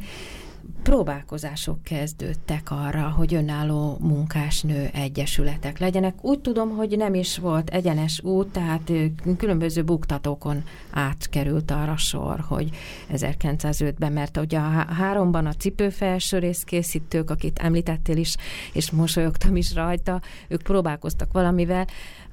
[0.83, 6.24] próbálkozások kezdődtek arra, hogy önálló munkásnő egyesületek legyenek.
[6.24, 8.92] Úgy tudom, hogy nem is volt egyenes út, tehát
[9.37, 12.70] különböző buktatókon átkerült arra sor, hogy
[13.12, 18.37] 1905-ben, mert ugye a háromban a cipőfelső készítők, akit említettél is,
[18.72, 21.87] és mosolyogtam is rajta, ők próbálkoztak valamivel,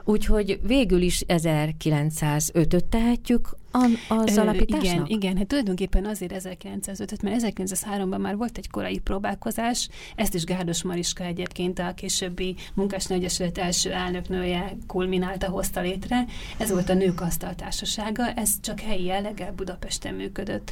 [0.04, 3.50] Úgyhogy végül is 1905-öt tehetjük
[4.08, 4.84] az alapításnak?
[4.84, 10.44] Igen, igen, hát tulajdonképpen azért 1905 mert 1903-ban már volt egy korai próbálkozás, ezt is
[10.44, 16.26] Gárdos Mariska egyébként a későbbi munkásnő egyesület első elnöknője kulminálta, hozta létre.
[16.58, 20.72] Ez volt a Nők Asztaltársasága, ez csak helyi jelleggel Budapesten működött.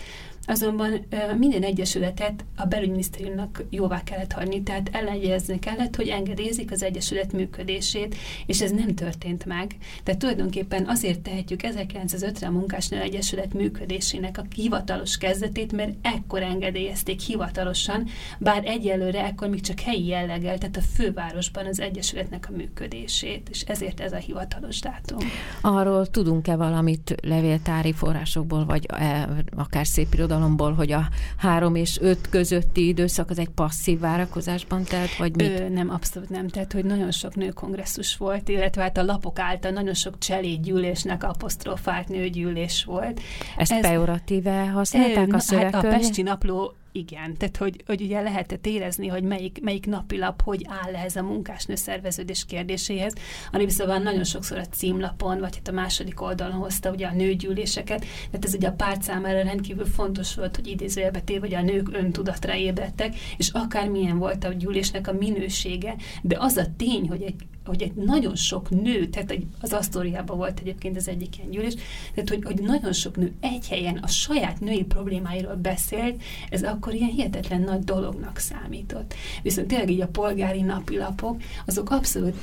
[0.50, 1.06] Azonban
[1.38, 8.16] minden egyesületet a belügyminisztériumnak jóvá kellett hagyni, tehát ellenjegyezni kellett, hogy engedélyezik az egyesület működését,
[8.46, 9.76] és ez nem történt meg.
[10.04, 17.20] Tehát tulajdonképpen azért tehetjük 1905-re a Munkásnő Egyesület működésének a hivatalos kezdetét, mert ekkor engedélyezték
[17.20, 18.08] hivatalosan,
[18.38, 23.62] bár egyelőre ekkor még csak helyi jelleggel, tehát a fővárosban az egyesületnek a működését, és
[23.62, 25.28] ezért ez a hivatalos dátum.
[25.62, 32.30] Arról tudunk-e valamit levéltári forrásokból, vagy e, akár szép irodalomból, hogy a három és öt
[32.30, 35.60] közötti időszak az egy passzív várakozásban telt, vagy mit?
[35.60, 36.48] Ö, nem, abszolút nem.
[36.48, 42.08] Tehát, hogy nagyon sok nőkongresszus volt, illetve hát a lapok által nagyon sok cselédgyűlésnek apostrofált
[42.08, 43.22] nőgyűlés volt.
[43.58, 45.74] Ezt Ez, pejoratíve használták a szövegkönyv?
[45.74, 50.42] Hát a Pesti Napló igen, tehát hogy, hogy ugye lehetett érezni, hogy melyik, melyik napilap
[50.42, 53.14] hogy áll ehhez a munkásnő szerveződés kérdéséhez.
[53.52, 58.00] A Népszabán nagyon sokszor a címlapon, vagy hát a második oldalon hozta ugye a nőgyűléseket,
[58.00, 61.90] tehát ez ugye a párt számára rendkívül fontos volt, hogy idézőjelbe téve, hogy a nők
[61.94, 67.36] öntudatra ébredtek, és akármilyen volt a gyűlésnek a minősége, de az a tény, hogy egy
[67.70, 71.74] hogy egy nagyon sok nő, tehát egy, az Asztóriában volt egyébként az egyik ilyen gyűlés,
[72.14, 76.89] tehát hogy, hogy nagyon sok nő egy helyen a saját női problémáiról beszélt, ez akkor
[76.94, 79.14] ilyen hihetetlen nagy dolognak számított.
[79.42, 82.36] Viszont tényleg így a polgári napilapok, azok abszolút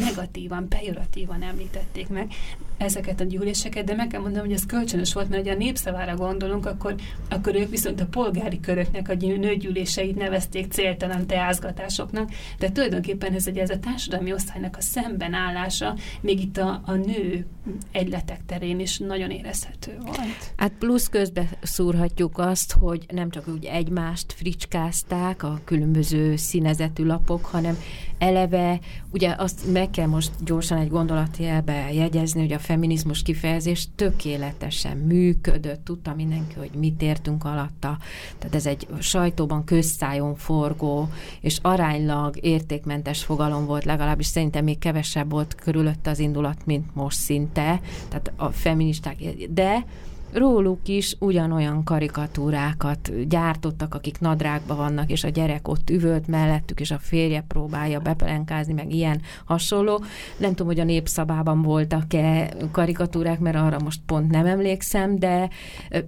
[0.00, 2.32] negatívan, pejoratívan említették meg
[2.76, 6.14] ezeket a gyűléseket, de meg kell mondanom, hogy ez kölcsönös volt, mert ha a népszavára
[6.14, 6.94] gondolunk, akkor,
[7.30, 13.58] akkor ők viszont a polgári köröknek a nőgyűléseit nevezték céltalan teázgatásoknak, de tulajdonképpen ez, egy,
[13.58, 17.46] ez a társadalmi osztálynak a szembenállása, még itt a, a nő
[17.92, 20.52] egyletek terén is nagyon érezhető volt.
[20.56, 27.44] Hát plusz közbe szúrhatjuk azt, hogy nem csak úgy egymást fricskázták a különböző színezetű lapok,
[27.44, 27.76] hanem
[28.18, 34.96] eleve, ugye azt meg kell most gyorsan egy gondolatjelbe jegyezni, hogy a feminizmus kifejezés tökéletesen
[34.96, 37.98] működött, tudta mindenki, hogy mit értünk alatta.
[38.38, 41.08] Tehát ez egy sajtóban közszájon forgó,
[41.40, 47.18] és aránylag értékmentes fogalom volt, legalábbis szerintem még kevesebb volt körülött az indulat, mint most
[47.18, 49.16] szinte, tehát a feministák,
[49.50, 49.84] de
[50.32, 56.90] róluk is ugyanolyan karikatúrákat gyártottak, akik nadrágba vannak, és a gyerek ott üvölt mellettük, és
[56.90, 60.04] a férje próbálja bepelenkázni, meg ilyen hasonló.
[60.36, 65.50] Nem tudom, hogy a népszabában voltak-e karikatúrák, mert arra most pont nem emlékszem, de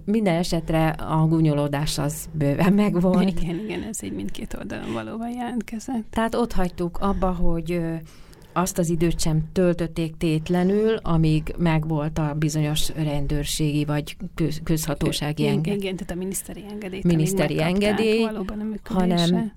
[0.05, 3.41] minden esetre a gúnyolódás az bőven megvolt.
[3.41, 6.03] Igen, igen, ez így mindkét oldalon valóban jelentkezett.
[6.09, 7.81] Tehát ott hagytuk abba, hogy
[8.53, 15.79] azt az időt sem töltötték tétlenül, amíg megvolt a bizonyos rendőrségi vagy köz, közhatósági engedély.
[15.79, 17.01] Igen, tehát a miniszteri engedély.
[17.03, 18.27] Miniszteri engedély,
[18.83, 19.51] hanem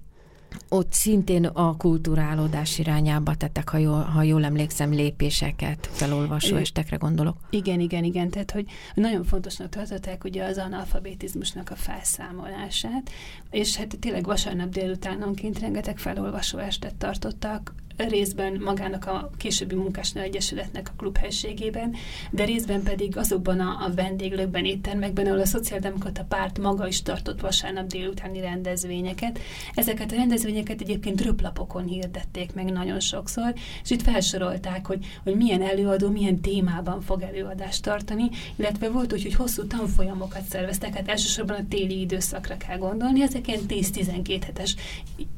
[0.69, 7.37] ott szintén a kulturálódás irányába tettek, ha jól, ha jól emlékszem, lépéseket, felolvasó estekre gondolok.
[7.51, 13.11] Igen, igen, igen, tehát hogy nagyon fontosnak tartották ugye az analfabetizmusnak a felszámolását,
[13.51, 17.75] és hát tényleg vasárnap délutánonként rengeteg felolvasó estet tartottak
[18.09, 21.95] részben magának a későbbi munkásnő egyesületnek a klubhelységében,
[22.31, 27.41] de részben pedig azokban a, a vendéglőkben, éttermekben, ahol a Szociáldemokrata Párt maga is tartott
[27.41, 29.39] vasárnap délutáni rendezvényeket.
[29.75, 35.63] Ezeket a rendezvényeket egyébként röplapokon hirdették meg nagyon sokszor, és itt felsorolták, hogy, hogy milyen
[35.63, 41.57] előadó, milyen témában fog előadást tartani, illetve volt úgy, hogy hosszú tanfolyamokat szerveztek, hát elsősorban
[41.57, 44.75] a téli időszakra kell gondolni, ezek ilyen 10-12 hetes,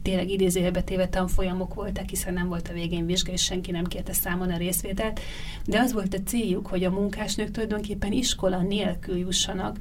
[0.03, 4.12] tényleg idézőjelbe téve tanfolyamok voltak, hiszen nem volt a végén vizsga, és senki nem kérte
[4.12, 5.20] számon a részvételt,
[5.64, 9.76] de az volt a céljuk, hogy a munkásnők tulajdonképpen iskola nélkül jussanak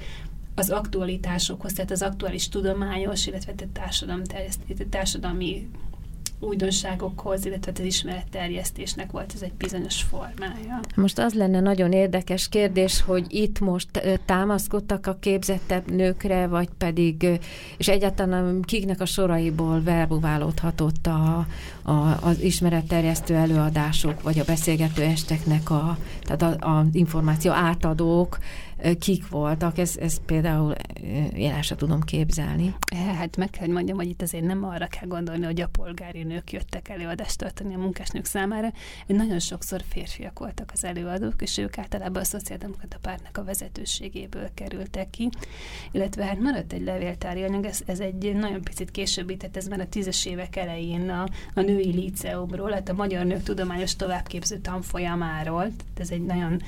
[0.56, 4.24] az aktualitásokhoz, tehát az aktuális tudományos, illetve társadalmi,
[4.90, 5.70] társadalmi
[6.40, 10.80] újdonságokhoz, illetve az ismeretterjesztésnek volt ez egy bizonyos formája.
[10.96, 17.28] Most az lenne nagyon érdekes kérdés, hogy itt most támaszkodtak a képzettebb nőkre, vagy pedig,
[17.78, 21.46] és egyáltalán kiknek a soraiból verbuválódhatott a,
[21.82, 28.40] a, az ismeretterjesztő előadások, vagy a beszélgető esteknek a, tehát a, a információ átadók,
[29.00, 30.74] kik voltak, ez, ez például
[31.36, 32.76] én sem tudom képzelni.
[33.18, 36.52] Hát meg kell, mondjam, hogy itt azért nem arra kell gondolni, hogy a polgári nők
[36.52, 38.72] jöttek előadást tartani a munkásnők számára.
[39.08, 45.10] Nagyon sokszor férfiak voltak az előadók, és ők általában a Szociáldemokrata Pártnak a vezetőségéből kerültek
[45.10, 45.30] ki.
[45.92, 49.80] Illetve hát maradt egy levéltári anyag, ez, ez egy nagyon picit későbbi, tehát ez már
[49.80, 55.62] a tízes évek elején a, a női líceumról, hát a Magyar Nők Tudományos Továbbképző Tanfolyamáról,
[55.62, 56.62] tehát ez egy nagyon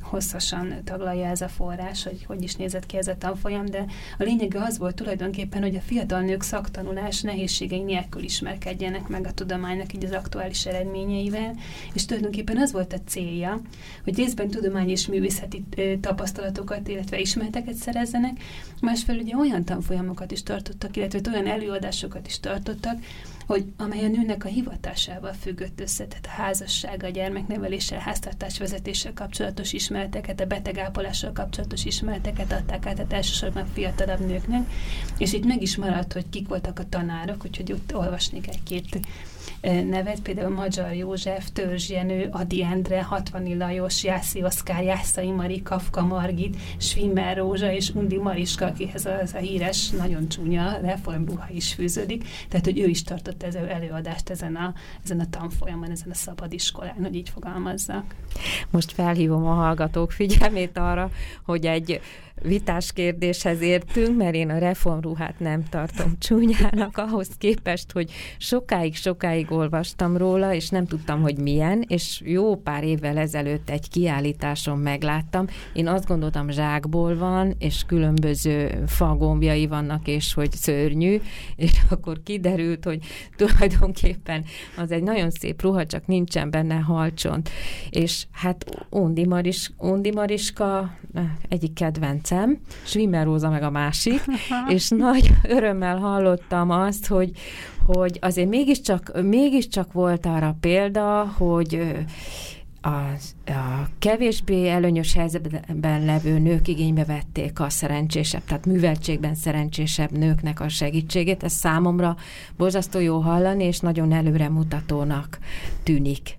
[0.00, 3.84] hosszasan taglalja ez a forrás, hogy hogy is nézett ki ez a tanfolyam, de
[4.18, 9.32] a lényege az volt tulajdonképpen, hogy a fiatal nők szaktanulás nehézségei nélkül ismerkedjenek meg a
[9.32, 11.54] tudománynak így az aktuális eredményeivel,
[11.92, 13.60] és tulajdonképpen az volt a célja,
[14.04, 15.64] hogy részben tudomány és művészeti
[16.00, 18.42] tapasztalatokat, illetve ismereteket szerezzenek,
[18.80, 22.98] másfelől ugye olyan tanfolyamokat is tartottak, illetve olyan előadásokat is tartottak,
[23.46, 29.72] hogy amely a nőnek a hivatásával függött össze, tehát a házassága, a gyermekneveléssel, háztartásvezetéssel kapcsolatos
[29.72, 34.70] ismereteket, a betegápolással kapcsolatos ismereteket adták át, tehát elsősorban fiatalabb nőknek,
[35.18, 39.00] és itt meg is maradt, hogy kik voltak a tanárok, úgyhogy ott olvasnék egy-két
[39.62, 46.04] nevet, például Magyar József, Törzs Jenő, Adi Endre, Hatvani Lajos, Jászi Oszkár, Jászai Mari, Kafka
[46.06, 52.24] Margit, Svimmer Rózsa és Undi Mariska, akihez az a híres, nagyon csúnya reformruha is fűződik,
[52.48, 54.74] tehát hogy ő is tartott ez előadást ezen a,
[55.04, 58.14] ezen a tanfolyamon, ezen a szabadiskolán, hogy így fogalmazzak.
[58.70, 61.10] Most felhívom a hallgatók figyelmét arra,
[61.44, 62.00] hogy egy
[62.42, 70.16] vitás kérdéshez értünk, mert én a reformruhát nem tartom csúnyának ahhoz képest, hogy sokáig-sokáig olvastam
[70.16, 75.46] róla, és nem tudtam, hogy milyen, és jó pár évvel ezelőtt egy kiállításon megláttam.
[75.72, 81.20] Én azt gondoltam, zsákból van, és különböző fagombjai vannak, és hogy szörnyű,
[81.56, 83.04] és akkor kiderült, hogy
[83.36, 84.44] tulajdonképpen
[84.76, 87.50] az egy nagyon szép ruha, csak nincsen benne halcsont.
[87.90, 90.96] És hát Undi, Maris, Undi Mariska
[91.48, 94.24] egyik kedvenc kedvencem, Schwimmer Róza meg a másik,
[94.68, 97.30] és nagy örömmel hallottam azt, hogy,
[97.86, 101.94] hogy azért mégiscsak, mégiscsak volt arra példa, hogy
[102.80, 102.88] a,
[103.50, 110.68] a kevésbé előnyös helyzetben levő nők igénybe vették a szerencsésebb, tehát műveltségben szerencsésebb nőknek a
[110.68, 111.42] segítségét.
[111.42, 112.16] Ez számomra
[112.56, 115.38] borzasztó jó hallani, és nagyon előremutatónak
[115.82, 116.38] tűnik.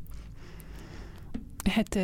[1.71, 1.97] Hát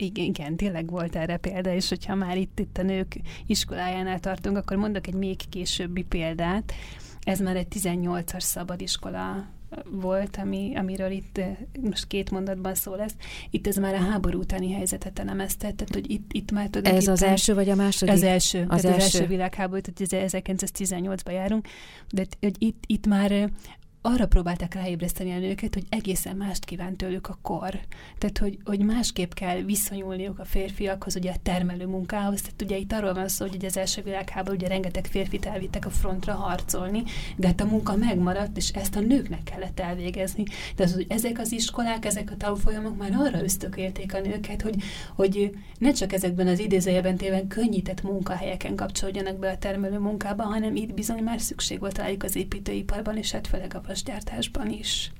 [0.00, 4.56] igen, igen, tényleg volt erre példa, és hogyha már itt, itt a nők iskolájánál tartunk,
[4.56, 6.72] akkor mondok egy még későbbi példát.
[7.20, 9.48] Ez már egy 18-as szabadiskola
[9.90, 11.40] volt, ami, amiről itt
[11.80, 13.14] most két mondatban szó lesz.
[13.50, 17.22] Itt ez már a háború utáni helyzetet elemezte, tehát hogy itt, itt már Ez az
[17.22, 18.14] első vagy a második?
[18.14, 18.96] Az első, az, tehát első.
[18.96, 21.66] az első világháború, tehát 1918-ban járunk,
[22.12, 23.50] de hogy itt, itt már
[24.02, 27.80] arra próbálták ráébreszteni a nőket, hogy egészen mást kíván tőlük a kor.
[28.18, 32.40] Tehát, hogy, hogy másképp kell viszonyulniuk a férfiakhoz, ugye a termelő munkához.
[32.40, 35.86] Tehát ugye itt arról van szó, hogy ugye az első világháború ugye rengeteg férfit elvittek
[35.86, 37.02] a frontra harcolni,
[37.36, 40.44] de hát a munka megmaradt, és ezt a nőknek kellett elvégezni.
[40.76, 44.76] De az, hogy ezek az iskolák, ezek a tanfolyamok már arra ösztökélték a nőket, hogy,
[45.14, 50.76] hogy ne csak ezekben az idézőjelben téven könnyített munkahelyeken kapcsolódjanak be a termelő munkába, hanem
[50.76, 55.12] itt bizony már szükség volt rájuk az építőiparban, és hát főleg a vasgyártásban is.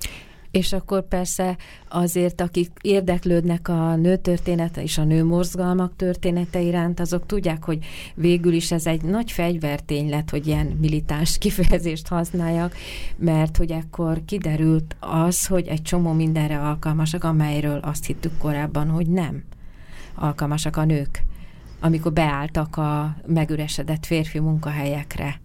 [0.50, 1.56] És akkor persze
[1.88, 7.78] azért, akik érdeklődnek a nőtörténete és a nőmorzgalmak története iránt, azok tudják, hogy
[8.14, 12.74] végül is ez egy nagy fegyvertény lett, hogy ilyen militáns kifejezést használjak,
[13.16, 19.06] mert hogy akkor kiderült az, hogy egy csomó mindenre alkalmasak, amelyről azt hittük korábban, hogy
[19.06, 19.44] nem
[20.14, 21.24] alkalmasak a nők,
[21.80, 25.40] amikor beálltak a megüresedett férfi munkahelyekre.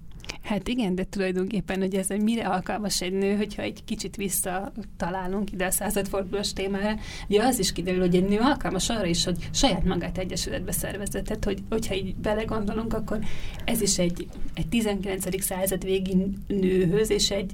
[0.46, 5.66] Hát igen, de tulajdonképpen, hogy ez mire alkalmas egy nő, hogyha egy kicsit visszatalálunk ide
[5.66, 6.96] a századfordulós témára,
[7.28, 11.22] ugye az is kiderül, hogy egy nő alkalmas arra is, hogy saját magát egyesületbe szervezze.
[11.22, 13.20] Tehát, hogy, hogyha így belegondolunk, akkor
[13.64, 15.44] ez is egy, egy 19.
[15.44, 16.16] század végi
[16.48, 17.54] nőhöz, és egy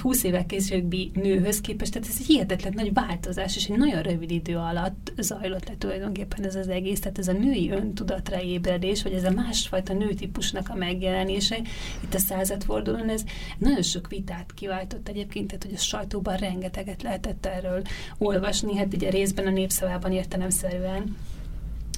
[0.00, 4.30] 20 évek későbbi nőhöz képest, tehát ez egy hihetetlen nagy változás, és egy nagyon rövid
[4.30, 9.12] idő alatt zajlott le tulajdonképpen ez az egész, tehát ez a női öntudatra ébredés, vagy
[9.12, 11.56] ez a másfajta nőtípusnak a megjelenése,
[12.04, 13.24] itt a századfordulón, ez
[13.58, 17.82] nagyon sok vitát kiváltott egyébként, tehát hogy a sajtóban rengeteget lehetett erről
[18.18, 21.16] olvasni, hát ugye részben a népszavában értelemszerűen,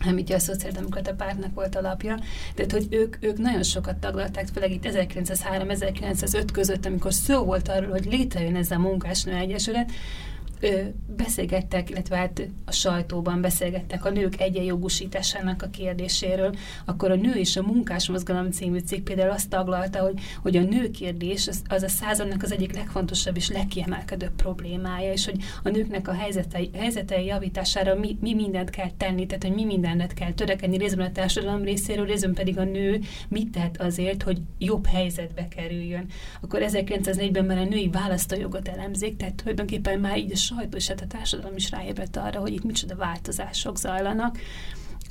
[0.06, 2.18] ami ugye a Szociáldemokrata Pártnak volt alapja,
[2.54, 7.90] tehát hogy ők, ők nagyon sokat taglalták, főleg itt 1903-1905 között, amikor szó volt arról,
[7.90, 9.90] hogy létrejön ez a munkásnő egyesület,
[10.60, 10.80] ö,
[11.16, 16.54] beszélgettek, illetve hát a sajtóban beszélgettek a nők egyenjogosításának a kérdéséről,
[16.84, 20.62] akkor a Nő és a Munkás Mozgalom című cikk például azt taglalta, hogy, hogy a
[20.62, 25.68] nő kérdés az, az a századnak az egyik legfontosabb és legkiemelkedőbb problémája, és hogy a
[25.68, 30.32] nőknek a helyzetei, helyzetei javítására mi, mi mindent kell tenni, tehát hogy mi mindent kell
[30.32, 35.48] törekedni részben a társadalom részéről, részben pedig a nő mit tehet azért, hogy jobb helyzetbe
[35.48, 36.06] kerüljön.
[36.40, 41.00] Akkor 1904-ben már a női választójogot elemzik, tehát tulajdonképpen már így a sajtó és hát
[41.00, 44.38] a társadalom is ráébredt arra, hogy itt micsoda változások zajlanak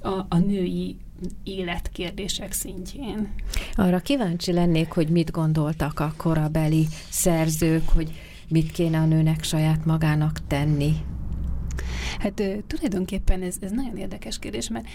[0.01, 0.97] a, a női
[1.43, 3.33] életkérdések szintjén.
[3.75, 8.11] Arra kíváncsi lennék, hogy mit gondoltak a korabeli szerzők, hogy
[8.49, 10.93] mit kéne a nőnek saját magának tenni.
[12.19, 14.87] Hát tulajdonképpen ez, ez nagyon érdekes kérdés, mert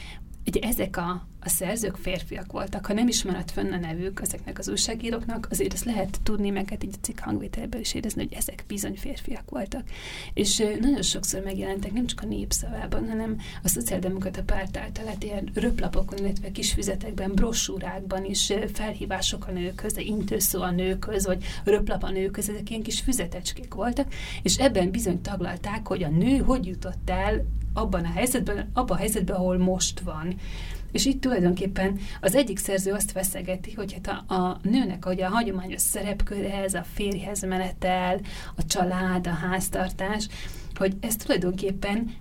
[0.46, 2.86] ugye ezek a, a szerzők férfiak voltak.
[2.86, 6.84] Ha nem ismert fönn a nevük ezeknek az újságíróknak, azért ezt lehet tudni, meg hát
[6.84, 9.82] így a cikk hangvételből is érezni, hogy ezek bizony férfiak voltak.
[10.34, 15.50] És nagyon sokszor megjelentek nem csak a népszavában, hanem a szociáldemokrata párt által hát ilyen
[15.54, 22.02] röplapokon, illetve kis füzetekben, brossúrákban is felhívások a nőkhöz, de intőszó a nőkhöz, vagy röplap
[22.02, 24.12] a nőkhöz, ezek ilyen kis füzetecskék voltak,
[24.42, 29.00] és ebben bizony taglalták, hogy a nő hogy jutott el abban a helyzetben, abban a
[29.00, 30.34] helyzetben, ahol most van.
[30.92, 35.28] És itt tulajdonképpen az egyik szerző azt veszegeti, hogy hát a, a nőnek hogy a
[35.28, 38.20] hagyományos szerepkörehez, a férjhez menetel,
[38.56, 40.28] a család, a háztartás,
[40.74, 42.14] hogy ez tulajdonképpen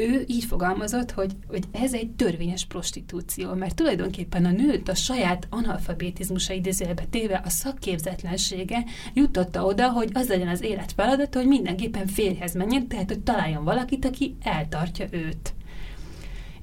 [0.00, 5.46] ő így fogalmazott, hogy, hogy ez egy törvényes prostitúció, mert tulajdonképpen a nőt a saját
[5.50, 12.06] analfabetizmusa idézőjelbe téve a szakképzetlensége jutotta oda, hogy az legyen az élet feladata, hogy mindenképpen
[12.06, 15.54] férjhez menjen, tehát hogy találjon valakit, aki eltartja őt.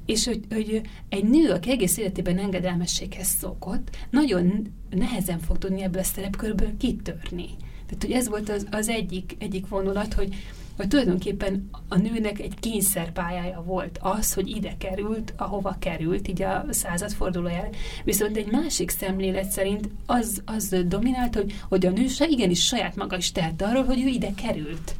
[0.08, 6.02] És hogy, hogy egy nő, aki egész életében engedelmességhez szokott, nagyon nehezen fog tudni ebből
[6.02, 7.50] a szerepkörből kitörni.
[7.86, 10.36] Tehát, hogy ez volt az, az egyik, egyik vonulat, hogy,
[10.78, 16.66] hogy tulajdonképpen a nőnek egy kényszerpályája volt az, hogy ide került, ahova került, így a
[16.70, 17.70] századfordulójára.
[18.04, 22.96] Viszont egy másik szemlélet szerint az, az dominált, hogy, hogy a nő se igenis saját
[22.96, 24.96] maga is tehet arról, hogy ő ide került.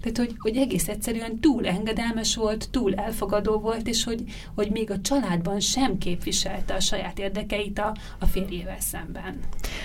[0.00, 4.22] Tehát, hogy, hogy egész egyszerűen túl engedelmes volt, túl elfogadó volt, és hogy,
[4.54, 9.38] hogy még a családban sem képviselte a saját érdekeit a, a férjével szemben.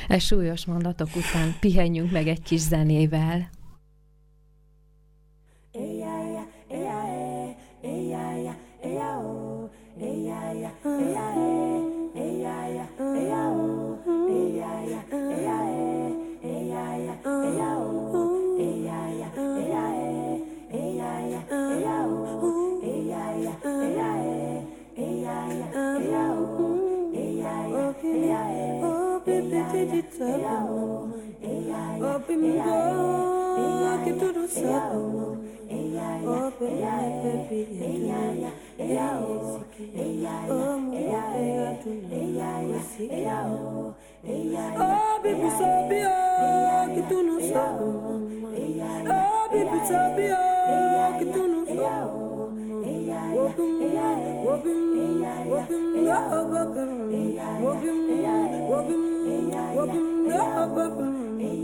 [0.07, 3.49] E súlyos mondatok után pihenjünk meg egy kis zenével.
[32.27, 35.45] Open me up, get to do something.
[36.25, 38.49] Open me oh baby, and do
[38.79, 38.89] it.
[38.89, 42.33] Oh, baby, move, I do not
[44.75, 49.05] Oh, baby, so be oh, baby, get to know something.
[49.07, 53.37] Oh, baby, so be oh, get to know something.
[53.37, 54.17] Open me up,
[54.47, 58.41] open me up, open me up, open me up, open me up,
[58.81, 61.24] open me up, open me up.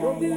[0.00, 0.30] Hey,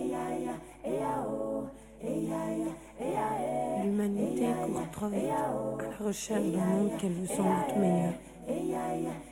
[0.00, 1.51] yeah, yeah.
[3.82, 8.12] L'humanité court trop vite à la recherche d'un monde qu'elle veut sans doute meilleur.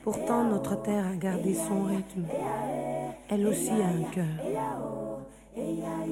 [0.03, 2.25] Pourtant, notre terre a gardé son rythme.
[3.29, 4.25] Elle aussi a un cœur.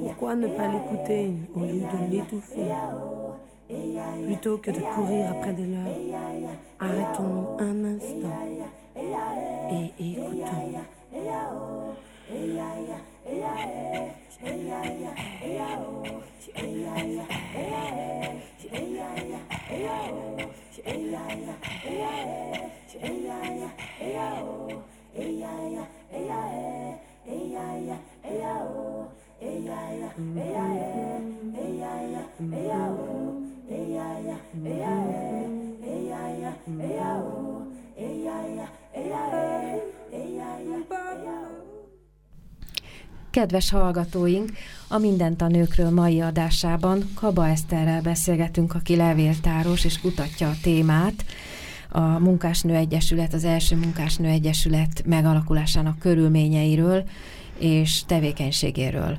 [0.02, 2.72] Pourquoi ne pas l'écouter au lieu de l'étouffer?
[4.26, 5.96] Plutôt que de courir après des leurs,
[6.78, 8.36] arrêtons un instant
[9.70, 10.72] et écoutons.
[40.90, 41.69] Bye.
[43.30, 44.50] Kedves hallgatóink,
[44.88, 51.24] a Mindent a nőkről mai adásában Kaba Eszterrel beszélgetünk, aki levéltáros és kutatja a témát.
[51.88, 57.04] A Munkásnő Egyesület, az első Munkásnő Egyesület megalakulásának körülményeiről
[57.58, 59.18] és tevékenységéről.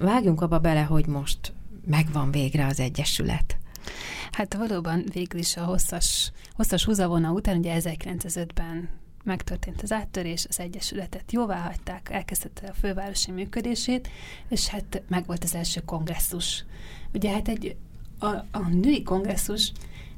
[0.00, 1.52] Vágjunk abba bele, hogy most
[1.86, 3.56] megvan végre az Egyesület.
[4.32, 8.88] Hát valóban végül is a hosszas, hosszas húzavona után, ugye 1905-ben
[9.24, 14.08] megtörtént az áttörés, az Egyesületet jóvá hagyták, elkezdette a fővárosi működését,
[14.48, 16.64] és hát meg volt az első kongresszus.
[17.14, 17.76] Ugye hát egy,
[18.18, 19.72] a, a női kongresszus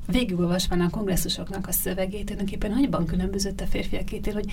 [0.07, 4.53] végigolvasva a kongresszusoknak a szövegét, tulajdonképpen annyiban különbözött a férfiakétől, hogy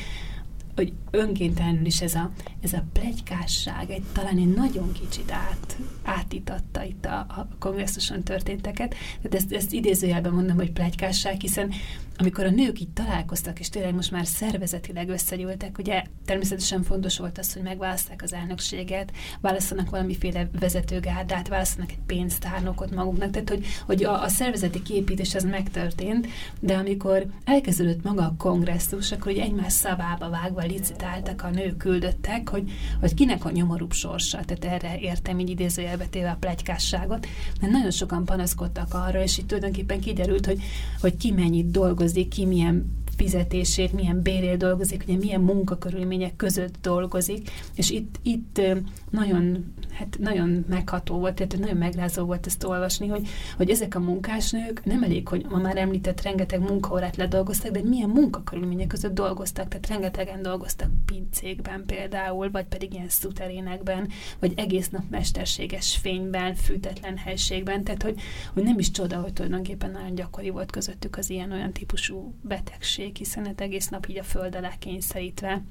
[0.78, 2.32] hogy önkéntelenül is ez a,
[2.62, 8.96] ez a plegykásság egy talán egy nagyon kicsit át, átitatta itt a, a kongresszuson történteket.
[9.22, 11.72] Tehát ezt, ezt idézőjelben mondom, hogy plegykásság, hiszen
[12.18, 17.38] amikor a nők így találkoztak, és tényleg most már szervezetileg összegyűltek, ugye természetesen fontos volt
[17.38, 19.12] az, hogy megválaszták az elnökséget,
[19.42, 25.44] választanak valamiféle vezetőgárdát, választanak egy pénztárnokot maguknak, tehát hogy, hogy a, a szervezeti képítés ez
[25.44, 26.28] megtörtént,
[26.60, 32.50] de amikor elkezdődött maga a kongresszus, akkor ugye egymás szavába vágva licitáltak a nők küldöttek,
[32.50, 37.28] hogy, hogy kinek a nyomorúbb sorsa, tehát erre értem így idézőjelbe téve a plegykásságot,
[37.62, 40.62] mert nagyon sokan panaszkodtak arra, és itt tulajdonképpen kiderült, hogy,
[41.00, 42.84] hogy ki mennyit dolgozik, ki milyen
[43.18, 48.62] fizetését, milyen bérért dolgozik, ugye milyen munkakörülmények között dolgozik, és itt, itt
[49.10, 54.00] nagyon, hát nagyon megható volt, tehát nagyon megrázó volt ezt olvasni, hogy, hogy ezek a
[54.00, 59.68] munkásnők nem elég, hogy ma már említett rengeteg munkaórát ledolgoztak, de milyen munkakörülmények között dolgoztak,
[59.68, 64.10] tehát rengetegen dolgoztak pincékben például, vagy pedig ilyen szuterénekben,
[64.40, 68.20] vagy egész nap mesterséges fényben, fűtetlen helységben, tehát hogy,
[68.54, 73.46] hogy nem is csoda, hogy tulajdonképpen nagyon gyakori volt közöttük az ilyen-olyan típusú betegség, hiszen
[73.46, 75.62] hát egész nap így a föld alá kényszerítve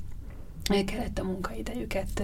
[0.85, 2.23] kellett a munkaidejüket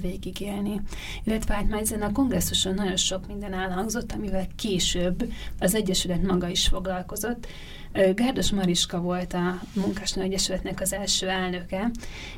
[0.00, 0.80] végigélni.
[1.24, 6.48] Illetve hát már ezen a kongresszuson nagyon sok minden elhangzott, amivel később az Egyesület maga
[6.48, 7.46] is foglalkozott.
[7.92, 11.90] Gárdos Mariska volt a Munkásnő Egyesületnek az első elnöke,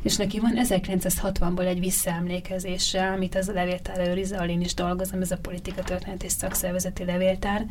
[0.03, 5.21] és neki van 1960-ból egy visszaemlékezése, amit az a levéltár őrize, ahol én is dolgozom,
[5.21, 7.67] ez a politika történet és szakszervezeti levéltár,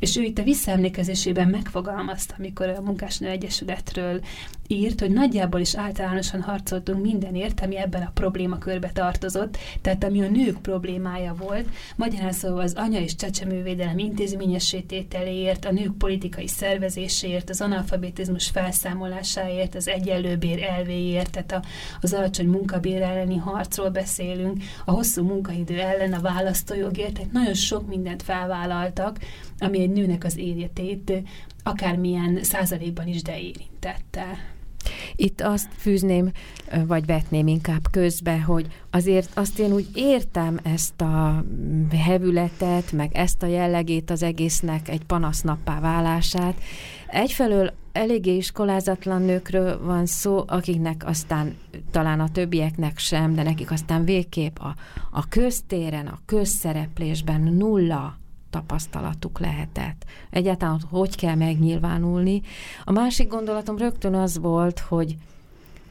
[0.00, 4.20] és ő itt a visszaemlékezésében megfogalmazta, amikor a Munkásnő Egyesületről
[4.66, 10.28] írt, hogy nagyjából is általánosan harcoltunk mindenért, ami ebben a problémakörbe tartozott, tehát ami a
[10.28, 17.50] nők problémája volt, magyarán szóval az anya és csecsemővédelem intézményesítételéért, a nők politikai szervezés megszüntetéséért,
[17.50, 21.62] az analfabetizmus felszámolásáért, az egyenlő bér elvéért, tehát a,
[22.00, 27.86] az alacsony munkabér elleni harcról beszélünk, a hosszú munkaidő ellen, a választójogért, tehát nagyon sok
[27.86, 29.18] mindent felvállaltak,
[29.58, 31.12] ami egy nőnek az életét
[31.62, 34.58] akármilyen százalékban is de érintette.
[35.16, 36.30] Itt azt fűzném,
[36.86, 41.44] vagy vetném inkább közbe, hogy azért azt én úgy értem ezt a
[41.90, 46.54] hevületet, meg ezt a jellegét az egésznek egy panasznappá válását.
[47.10, 51.56] Egyfelől eléggé iskolázatlan nőkről van szó, akiknek aztán
[51.90, 54.74] talán a többieknek sem, de nekik aztán végképp a,
[55.10, 58.18] a köztéren, a közszereplésben nulla
[58.50, 60.04] tapasztalatuk lehetett.
[60.30, 62.42] Egyáltalán hogy kell megnyilvánulni.
[62.84, 65.16] A másik gondolatom rögtön az volt, hogy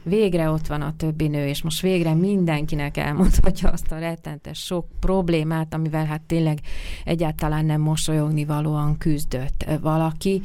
[0.02, 4.86] végre ott van a többi nő, és most végre mindenkinek elmondhatja azt a rettentes sok
[5.00, 6.58] problémát, amivel hát tényleg
[7.04, 10.42] egyáltalán nem mosolyogni valóan küzdött valaki.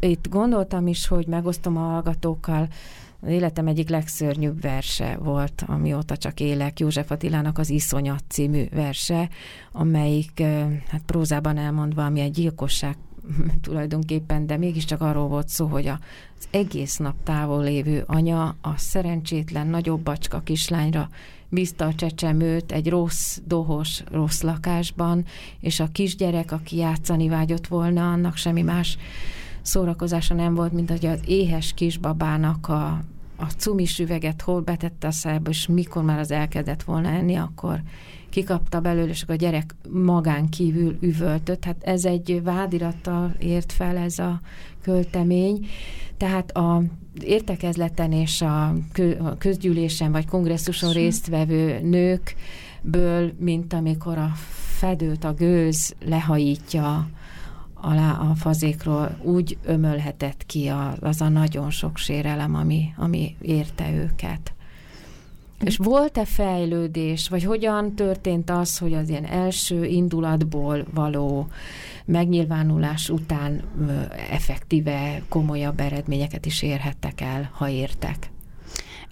[0.00, 2.68] Itt gondoltam is, hogy megosztom a hallgatókkal,
[3.20, 9.28] az életem egyik legszörnyűbb verse volt, amióta csak élek, József Attilának az Iszonyat című verse,
[9.72, 10.42] amelyik,
[10.88, 12.96] hát prózában elmondva, ami egy gyilkosság
[13.62, 19.66] tulajdonképpen, de mégiscsak arról volt szó, hogy az egész nap távol lévő anya a szerencsétlen
[19.66, 21.08] nagyobb bacska kislányra
[21.48, 25.24] bízta a csecsemőt egy rossz, dohos, rossz lakásban,
[25.60, 28.98] és a kisgyerek, aki játszani vágyott volna, annak semmi más
[29.62, 33.04] szórakozása nem volt, mint hogy az éhes kisbabának a,
[33.36, 37.82] a cumis üveget hol betette a szájába, és mikor már az elkezdett volna enni, akkor
[38.30, 41.64] kikapta belőle, és akkor a gyerek magán kívül üvöltött.
[41.64, 44.40] Hát ez egy vádirattal ért fel ez a
[44.82, 45.66] költemény.
[46.16, 46.82] Tehát a
[47.22, 48.74] értekezleten és a
[49.38, 54.32] közgyűlésen vagy kongresszuson résztvevő nőkből, mint amikor a
[54.78, 57.08] fedőt, a gőz lehajítja
[57.80, 60.70] alá a fazékról úgy ömölhetett ki
[61.00, 64.52] az a nagyon sok sérelem, ami, ami érte őket.
[65.64, 71.48] És volt-e fejlődés, vagy hogyan történt az, hogy az ilyen első indulatból való
[72.04, 73.62] megnyilvánulás után
[74.30, 78.30] effektíve komolyabb eredményeket is érhettek el, ha értek?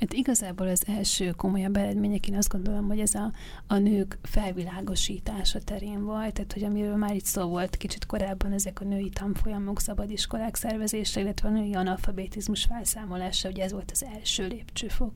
[0.00, 3.32] Hát igazából az első komolyabb eredmények, én azt gondolom, hogy ez a,
[3.66, 8.80] a nők felvilágosítása terén volt, tehát hogy amiről már itt szó volt kicsit korábban, ezek
[8.80, 14.46] a női tanfolyamok, szabadiskolák szervezése, illetve a női analfabetizmus felszámolása, ugye ez volt az első
[14.46, 15.12] lépcsőfok.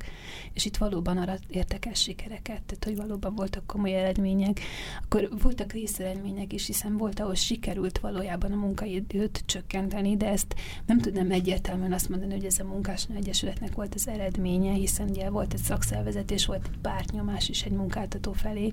[0.52, 4.60] És itt valóban arra értek el sikereket, tehát hogy valóban voltak komoly eredmények.
[5.02, 10.54] Akkor voltak részeredmények is, hiszen volt, ahol sikerült valójában a munkaidőt csökkenteni, de ezt
[10.86, 15.08] nem tudnám egyértelműen azt mondani, hogy ez a munkásnő egyesületnek volt az eredménye, eredménye, hiszen
[15.08, 18.70] ugye volt egy szakszervezet, és volt egy pártnyomás is egy munkáltató felé.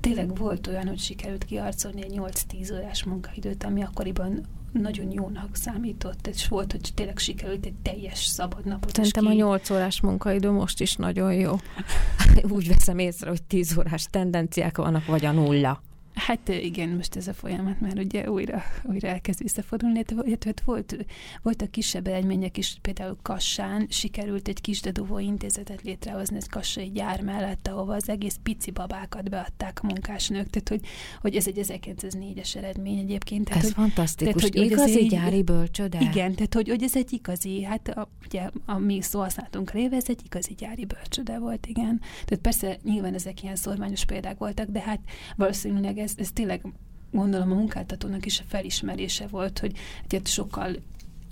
[0.00, 6.26] Tényleg volt olyan, hogy sikerült kiarcolni egy 8-10 órás munkaidőt, ami akkoriban nagyon jónak számított,
[6.26, 8.94] és volt, hogy tényleg sikerült egy teljes szabad napot.
[8.94, 9.30] Szerintem ki...
[9.30, 11.54] a 8 órás munkaidő most is nagyon jó.
[12.56, 15.82] Úgy veszem észre, hogy 10 órás tendenciák vannak, vagy a nulla.
[16.16, 21.06] Hát igen, most ez a folyamat már ugye újra, újra elkezd visszafordulni, illetve volt,
[21.42, 27.20] voltak kisebb eredmények is, például Kassán sikerült egy kis deduvó intézetet létrehozni egy kassai gyár
[27.20, 30.80] mellett, ahova az egész pici babákat beadták a munkásnők, tehát hogy,
[31.20, 33.44] hogy ez egy 1904-es eredmény egyébként.
[33.44, 35.98] Tehát, ez hogy, fantasztikus, tehát, hogy, igazi egy, gyári bölcsöde.
[36.00, 39.96] Igen, tehát hogy, hogy ez egy igazi, hát a, ugye a mi szó használtunk réve,
[39.96, 42.00] ez egy igazi gyári bölcsöde volt, igen.
[42.24, 45.00] Tehát persze nyilván ezek ilyen szorványos példák voltak, de hát
[45.36, 46.62] valószínűleg ez, ez tényleg
[47.10, 49.76] gondolom a munkáltatónak is a felismerése volt, hogy
[50.08, 50.76] hát sokkal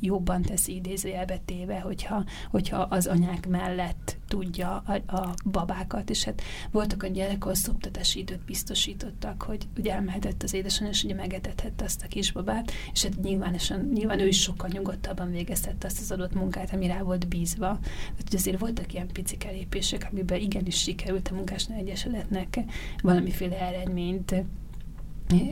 [0.01, 6.43] jobban teszi idézőjelbe téve, hogyha, hogyha az anyák mellett tudja a, a babákat, és hát
[6.71, 11.85] voltak a gyerek, ahol szoptatási időt biztosítottak, hogy ugye elmehetett az édesanyja, és ugye megetethette
[11.85, 16.35] azt a kisbabát, és hát nyilvánosan, nyilván ő is sokkal nyugodtabban végezhette azt az adott
[16.35, 17.79] munkát, ami rá volt bízva.
[17.81, 22.59] Tehát azért voltak ilyen pici lépések, amiben igenis sikerült a munkásnál egyesületnek
[23.03, 24.35] valamiféle eredményt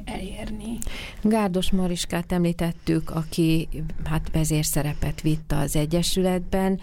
[0.04, 0.78] elérni.
[1.22, 3.68] Gárdos Mariskát említettük, aki
[4.04, 6.80] hát vezérszerepet vitt az Egyesületben.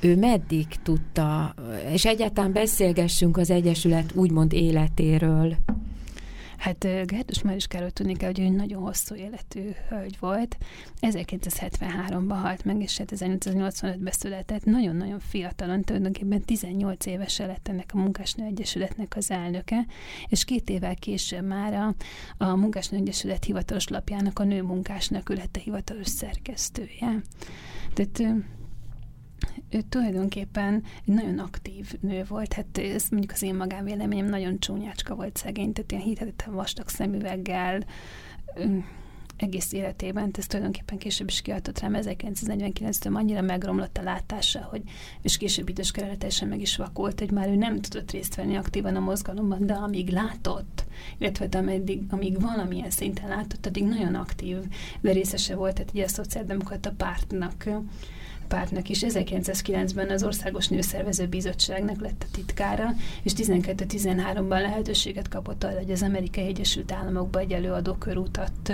[0.00, 1.54] Ő meddig tudta,
[1.92, 5.56] és egyáltalán beszélgessünk az Egyesület úgymond életéről.
[6.60, 10.56] Hát Gerdos Mariskáról tudni kell, hogy ő nagyon hosszú életű hölgy volt.
[11.00, 14.64] 1973-ban halt meg, és 1985-ben hát született.
[14.64, 19.86] Nagyon-nagyon fiatalon, tulajdonképpen 18 évesen lett ennek a Munkásnő Egyesületnek az elnöke,
[20.28, 21.94] és két évvel később már a,
[22.44, 27.22] a Munkásnő Egyesület hivatalos lapjának a nő munkásnak ő lett a hivatalos szerkesztője.
[27.94, 28.22] Tehát
[29.70, 35.14] ő tulajdonképpen egy nagyon aktív nő volt, hát ez mondjuk az én magánvéleményem nagyon csúnyácska
[35.14, 37.84] volt szegény, tehát ilyen hihetetlen vastag szemüveggel,
[39.42, 44.82] egész életében, ez tulajdonképpen később is kiadott rám 1949-től annyira megromlott a látása, hogy,
[45.22, 48.96] és később időskörre teljesen meg is vakult, hogy már ő nem tudott részt venni aktívan
[48.96, 50.84] a mozgalomban, de amíg látott,
[51.18, 54.56] illetve amíg, amíg valamilyen szinten látott, addig nagyon aktív
[55.00, 57.68] de részese volt, tehát ugye a Szociáldemokrata pártnak
[58.50, 59.04] pártnak is.
[59.06, 66.02] 1909-ben az Országos Nőszervező Bizottságnak lett a titkára, és 12-13-ban lehetőséget kapott arra, hogy az
[66.02, 68.72] Amerikai Egyesült Államokba egy előadókörútat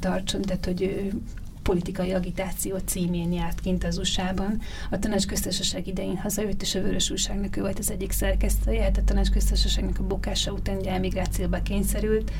[0.00, 1.12] tartson, tehát hogy
[1.62, 4.60] politikai agitáció címén járt kint az USA-ban.
[4.90, 9.04] A tanácsköztársaság idején hazajött, és a Vörös Újságnak ő volt az egyik szerkesztője, hát a
[9.04, 12.32] tanácsköztársaságnak a bukása után ugye emigrációba kényszerült,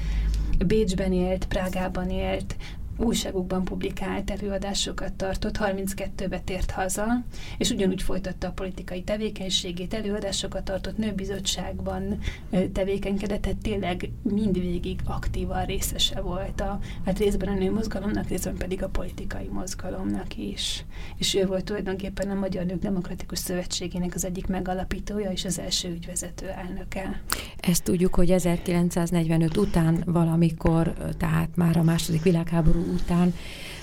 [0.67, 2.57] Bécsben élt, Prágában élt,
[3.03, 7.05] újságokban publikált előadásokat tartott, 32-be tért haza,
[7.59, 12.19] és ugyanúgy folytatta a politikai tevékenységét, előadásokat tartott, nőbizottságban
[12.73, 18.89] tevékenykedett, tehát tényleg mindvégig aktívan részese volt a, hát részben a nőmozgalomnak, részben pedig a
[18.89, 20.85] politikai mozgalomnak is.
[21.17, 25.89] És ő volt tulajdonképpen a Magyar Nők Demokratikus Szövetségének az egyik megalapítója és az első
[25.89, 27.23] ügyvezető elnöke.
[27.61, 33.35] Ezt tudjuk, hogy 1945 után valamikor, tehát már a második világháború után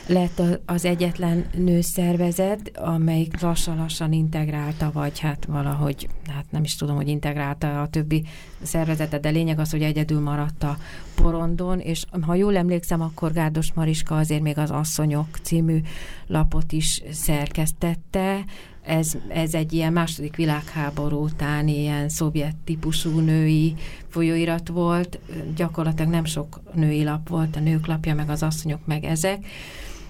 [0.10, 7.08] lett az egyetlen nőszervezet, amelyik lassan-lassan integrálta, vagy hát valahogy, hát nem is tudom, hogy
[7.08, 8.24] integrálta a többi
[8.62, 10.78] szervezetet, de lényeg az, hogy egyedül maradt a
[11.16, 15.82] porondon, és ha jól emlékszem, akkor Gárdos Mariska azért még az Asszonyok című
[16.28, 18.44] lapot is szerkesztette,
[18.84, 23.76] ez, ez egy ilyen második világháború után ilyen szovjet típusú női
[24.08, 25.20] folyóirat volt,
[25.56, 29.46] gyakorlatilag nem sok női lap volt, a nők lapja, meg az asszonyok, meg ezek.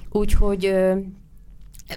[0.10, 0.74] Úgyhogy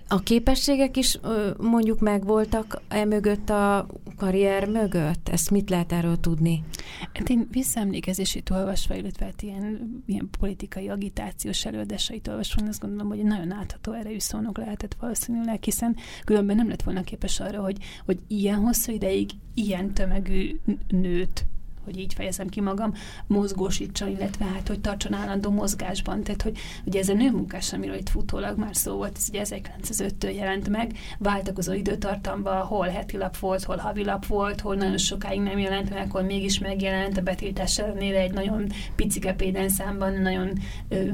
[0.09, 1.18] a képességek is
[1.59, 3.86] mondjuk megvoltak e mögött a
[4.16, 5.28] karrier mögött?
[5.28, 6.64] Ezt mit lehet erről tudni?
[7.12, 13.22] Hát én visszaemlékezését olvasva, illetve hát ilyen, ilyen politikai agitációs előadásait olvasva, azt gondolom, hogy
[13.22, 18.18] nagyon átható erejű szónok lehetett valószínűleg, hiszen különben nem lett volna képes arra, hogy, hogy
[18.28, 21.47] ilyen hosszú ideig ilyen tömegű nőt
[21.85, 22.95] hogy így fejezem ki magam,
[23.26, 26.22] mozgósítson, illetve hát, hogy tartson állandó mozgásban.
[26.22, 30.35] Tehát, hogy ugye ez a nőmunkás, amiről itt futólag már szó volt, ez ugye 1905-től
[30.35, 35.41] jelent meg, váltakozó időtartamban, hol heti lap volt, hol havi lap volt, hol nagyon sokáig
[35.41, 38.66] nem jelent meg, hol mégis megjelent a betiltás ellenére egy nagyon
[38.97, 40.59] picike példányszámban, nagyon
[40.89, 41.09] ö,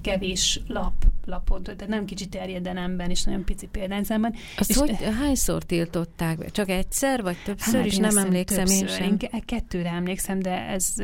[0.00, 0.92] kevés lap,
[1.24, 4.34] lapot, tehát nem kicsi terjedelemben és nagyon pici példányszámban.
[4.58, 6.50] Azt és hogy hányszor tiltották?
[6.50, 7.96] Csak egyszer, vagy többször hát, is?
[7.96, 8.88] Nem emlékszem többször.
[8.88, 9.18] én sem.
[9.32, 10.94] Én kettőre emlékszem, de ez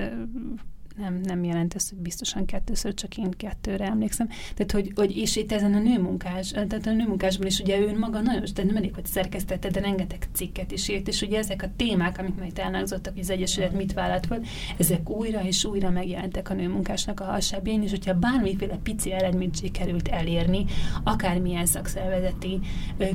[0.99, 4.29] nem, nem jelent ez, hogy biztosan kettőször, csak én kettőre emlékszem.
[4.55, 8.21] Tehát, hogy, hogy és itt ezen a nőmunkás, tehát a nőmunkásban is ugye ő maga
[8.21, 11.71] nagyon, tehát nem elég, hogy szerkesztette, de rengeteg cikket is írt, és ugye ezek a
[11.77, 14.41] témák, amik majd elhangzottak, hogy az Egyesület mit vállalt fel,
[14.77, 20.09] ezek újra és újra megjelentek a nőmunkásnak a hasábjén, és hogyha bármiféle pici eredményt sikerült
[20.09, 20.65] elérni,
[21.05, 22.61] akármilyen szakszervezeti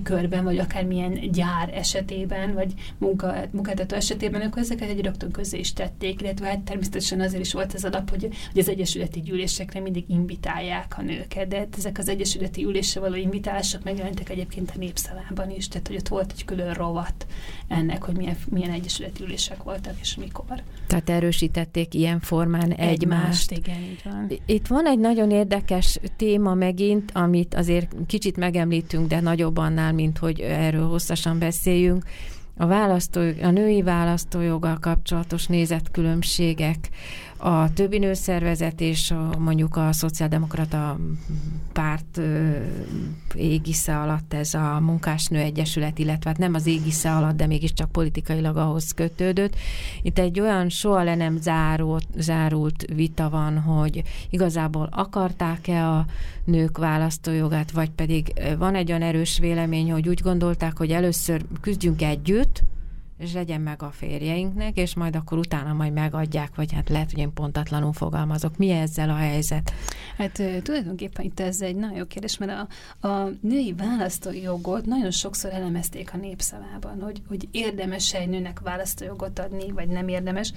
[0.03, 5.73] körben, vagy akármilyen gyár esetében, vagy munka, munkáltató esetében, akkor ezeket egy rögtön közé is
[5.73, 8.21] tették, illetve hát természetesen azért is volt az alap, hogy,
[8.51, 13.83] hogy az egyesületi gyűlésekre mindig invitálják a nőket, de ezek az egyesületi ülésre való invitálások
[13.83, 17.25] megjelentek egyébként a népszavában is, tehát hogy ott volt egy külön rovat
[17.67, 20.63] ennek, hogy milyen, milyen egyesületi ülések voltak, és mikor.
[20.87, 23.51] Tehát erősítették ilyen formán egymást.
[23.51, 23.51] egymást.
[23.51, 24.31] Igen, így van.
[24.45, 30.17] Itt van egy nagyon érdekes téma megint, amit azért kicsit megemlítünk, de nagyobb annál, mint
[30.17, 32.03] hogy erről hosszasan beszéljünk
[32.57, 36.89] a, választó, a női választójoggal kapcsolatos nézetkülönbségek,
[37.45, 40.97] a többi nőszervezet és a, mondjuk a szociáldemokrata
[41.73, 42.19] párt
[43.35, 48.57] égisze alatt ez a munkásnő egyesület, illetve hát nem az égisze alatt, de mégiscsak politikailag
[48.57, 49.55] ahhoz kötődött.
[50.01, 56.05] Itt egy olyan soha le nem zárult, zárult vita van, hogy igazából akarták-e a
[56.45, 62.01] nők választójogát, vagy pedig van egy olyan erős vélemény, hogy úgy gondolták, hogy először küzdjünk
[62.01, 62.63] együtt,
[63.31, 67.33] legyen meg a férjeinknek, és majd akkor utána majd megadják, vagy hát lehet, hogy én
[67.33, 68.57] pontatlanul fogalmazok.
[68.57, 69.73] Mi ezzel a helyzet?
[70.17, 72.51] Hát tulajdonképpen itt ez egy nagyon jó kérdés, mert
[73.01, 79.39] a, a női választójogot nagyon sokszor elemezték a népszavában, hogy, hogy érdemes egy nőnek választójogot
[79.39, 80.53] adni, vagy nem érdemes,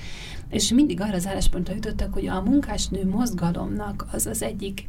[0.50, 4.88] és mindig arra az álláspontra jutottak, hogy a munkásnő mozgalomnak az az egyik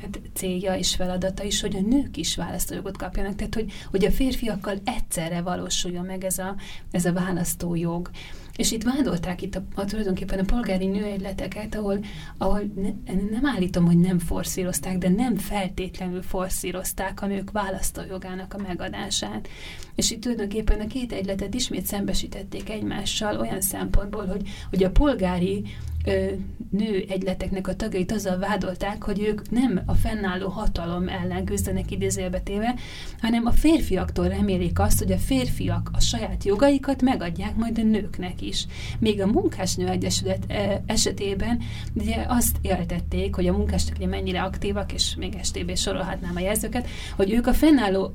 [0.00, 4.10] hát célja és feladata is, hogy a nők is választójogot kapjanak, tehát hogy, hogy a
[4.10, 6.56] férfiakkal egyszerre valósuljon meg ez a,
[6.90, 8.10] ez a választójog.
[8.56, 11.98] És itt vádolták itt a, a tulajdonképpen a polgári nőegyleteket, ahol,
[12.38, 18.62] ahol ne, nem állítom, hogy nem forszírozták, de nem feltétlenül forszírozták a nők választójogának a
[18.62, 19.48] megadását.
[19.94, 25.64] És itt tulajdonképpen a két egyletet ismét szembesítették egymással olyan szempontból, hogy, hogy a polgári
[26.04, 26.26] ö,
[26.70, 32.74] nő egyleteknek a tagjait azzal vádolták, hogy ők nem a fennálló hatalom ellen küzdenek idézélbetéve,
[33.20, 38.42] hanem a férfiaktól remélik azt, hogy a férfiak a saját jogaikat megadják majd a nőknek
[38.42, 38.66] is.
[38.98, 40.52] Még a Munkásnő Egyesület
[40.86, 41.62] esetében
[41.94, 46.88] ugye azt éltették, hogy a munkások ugye mennyire aktívak, és még STB sorolhatnám a jelzőket,
[47.16, 48.14] hogy ők a fennálló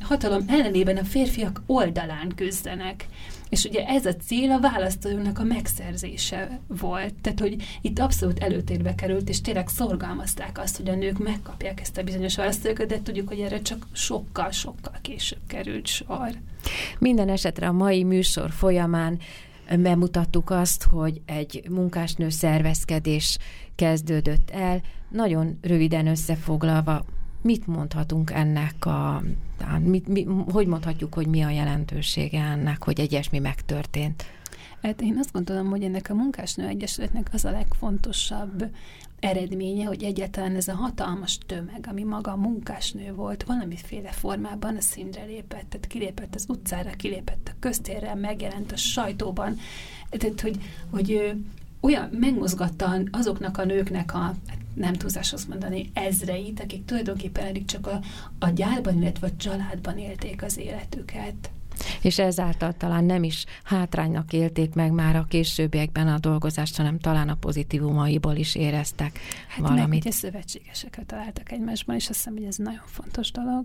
[0.00, 3.06] hatalom ellenében a férfiak oldalán küzdenek.
[3.54, 7.14] És ugye ez a cél a választójunknak a megszerzése volt.
[7.20, 11.96] Tehát, hogy itt abszolút előtérbe került, és tényleg szorgalmazták azt, hogy a nők megkapják ezt
[11.96, 16.30] a bizonyos választójukat, de tudjuk, hogy erre csak sokkal-sokkal később került sor.
[16.98, 19.18] Minden esetre a mai műsor folyamán
[19.78, 23.38] bemutattuk azt, hogy egy munkásnő szervezkedés
[23.74, 24.80] kezdődött el.
[25.10, 27.04] Nagyon röviden összefoglalva,
[27.44, 29.22] mit mondhatunk ennek a,
[29.82, 34.24] mit, mi, hogy mondhatjuk, hogy mi a jelentősége ennek, hogy egy ilyesmi megtörtént?
[34.82, 38.64] Hát én azt gondolom, hogy ennek a munkásnő egyesületnek az a legfontosabb
[39.20, 44.80] eredménye, hogy egyáltalán ez a hatalmas tömeg, ami maga a munkásnő volt, valamiféle formában a
[44.80, 49.56] színre lépett, tehát kilépett az utcára, kilépett a köztérre, megjelent a sajtóban,
[50.10, 50.56] tehát hogy,
[50.90, 51.34] hogy
[51.84, 57.64] olyan megmozgatta azoknak a nőknek a, hát nem túlzás azt mondani, ezreit, akik tulajdonképpen eddig
[57.64, 58.00] csak a,
[58.38, 61.50] a gyárban, illetve a családban élték az életüket.
[62.02, 67.28] És ezáltal talán nem is hátránynak élték meg már a későbbiekben a dolgozást, hanem talán
[67.28, 69.18] a pozitívumaiból is éreztek
[69.48, 69.88] hát valamit.
[69.88, 73.64] Meg ugye szövetségeseket találtak egymásban, és azt hiszem, hogy ez nagyon fontos dolog.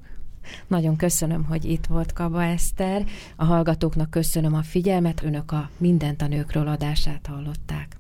[0.68, 3.06] Nagyon köszönöm, hogy itt volt Kaba Eszter.
[3.36, 7.99] A hallgatóknak köszönöm a figyelmet, önök a Mindent a nőkről adását hallották.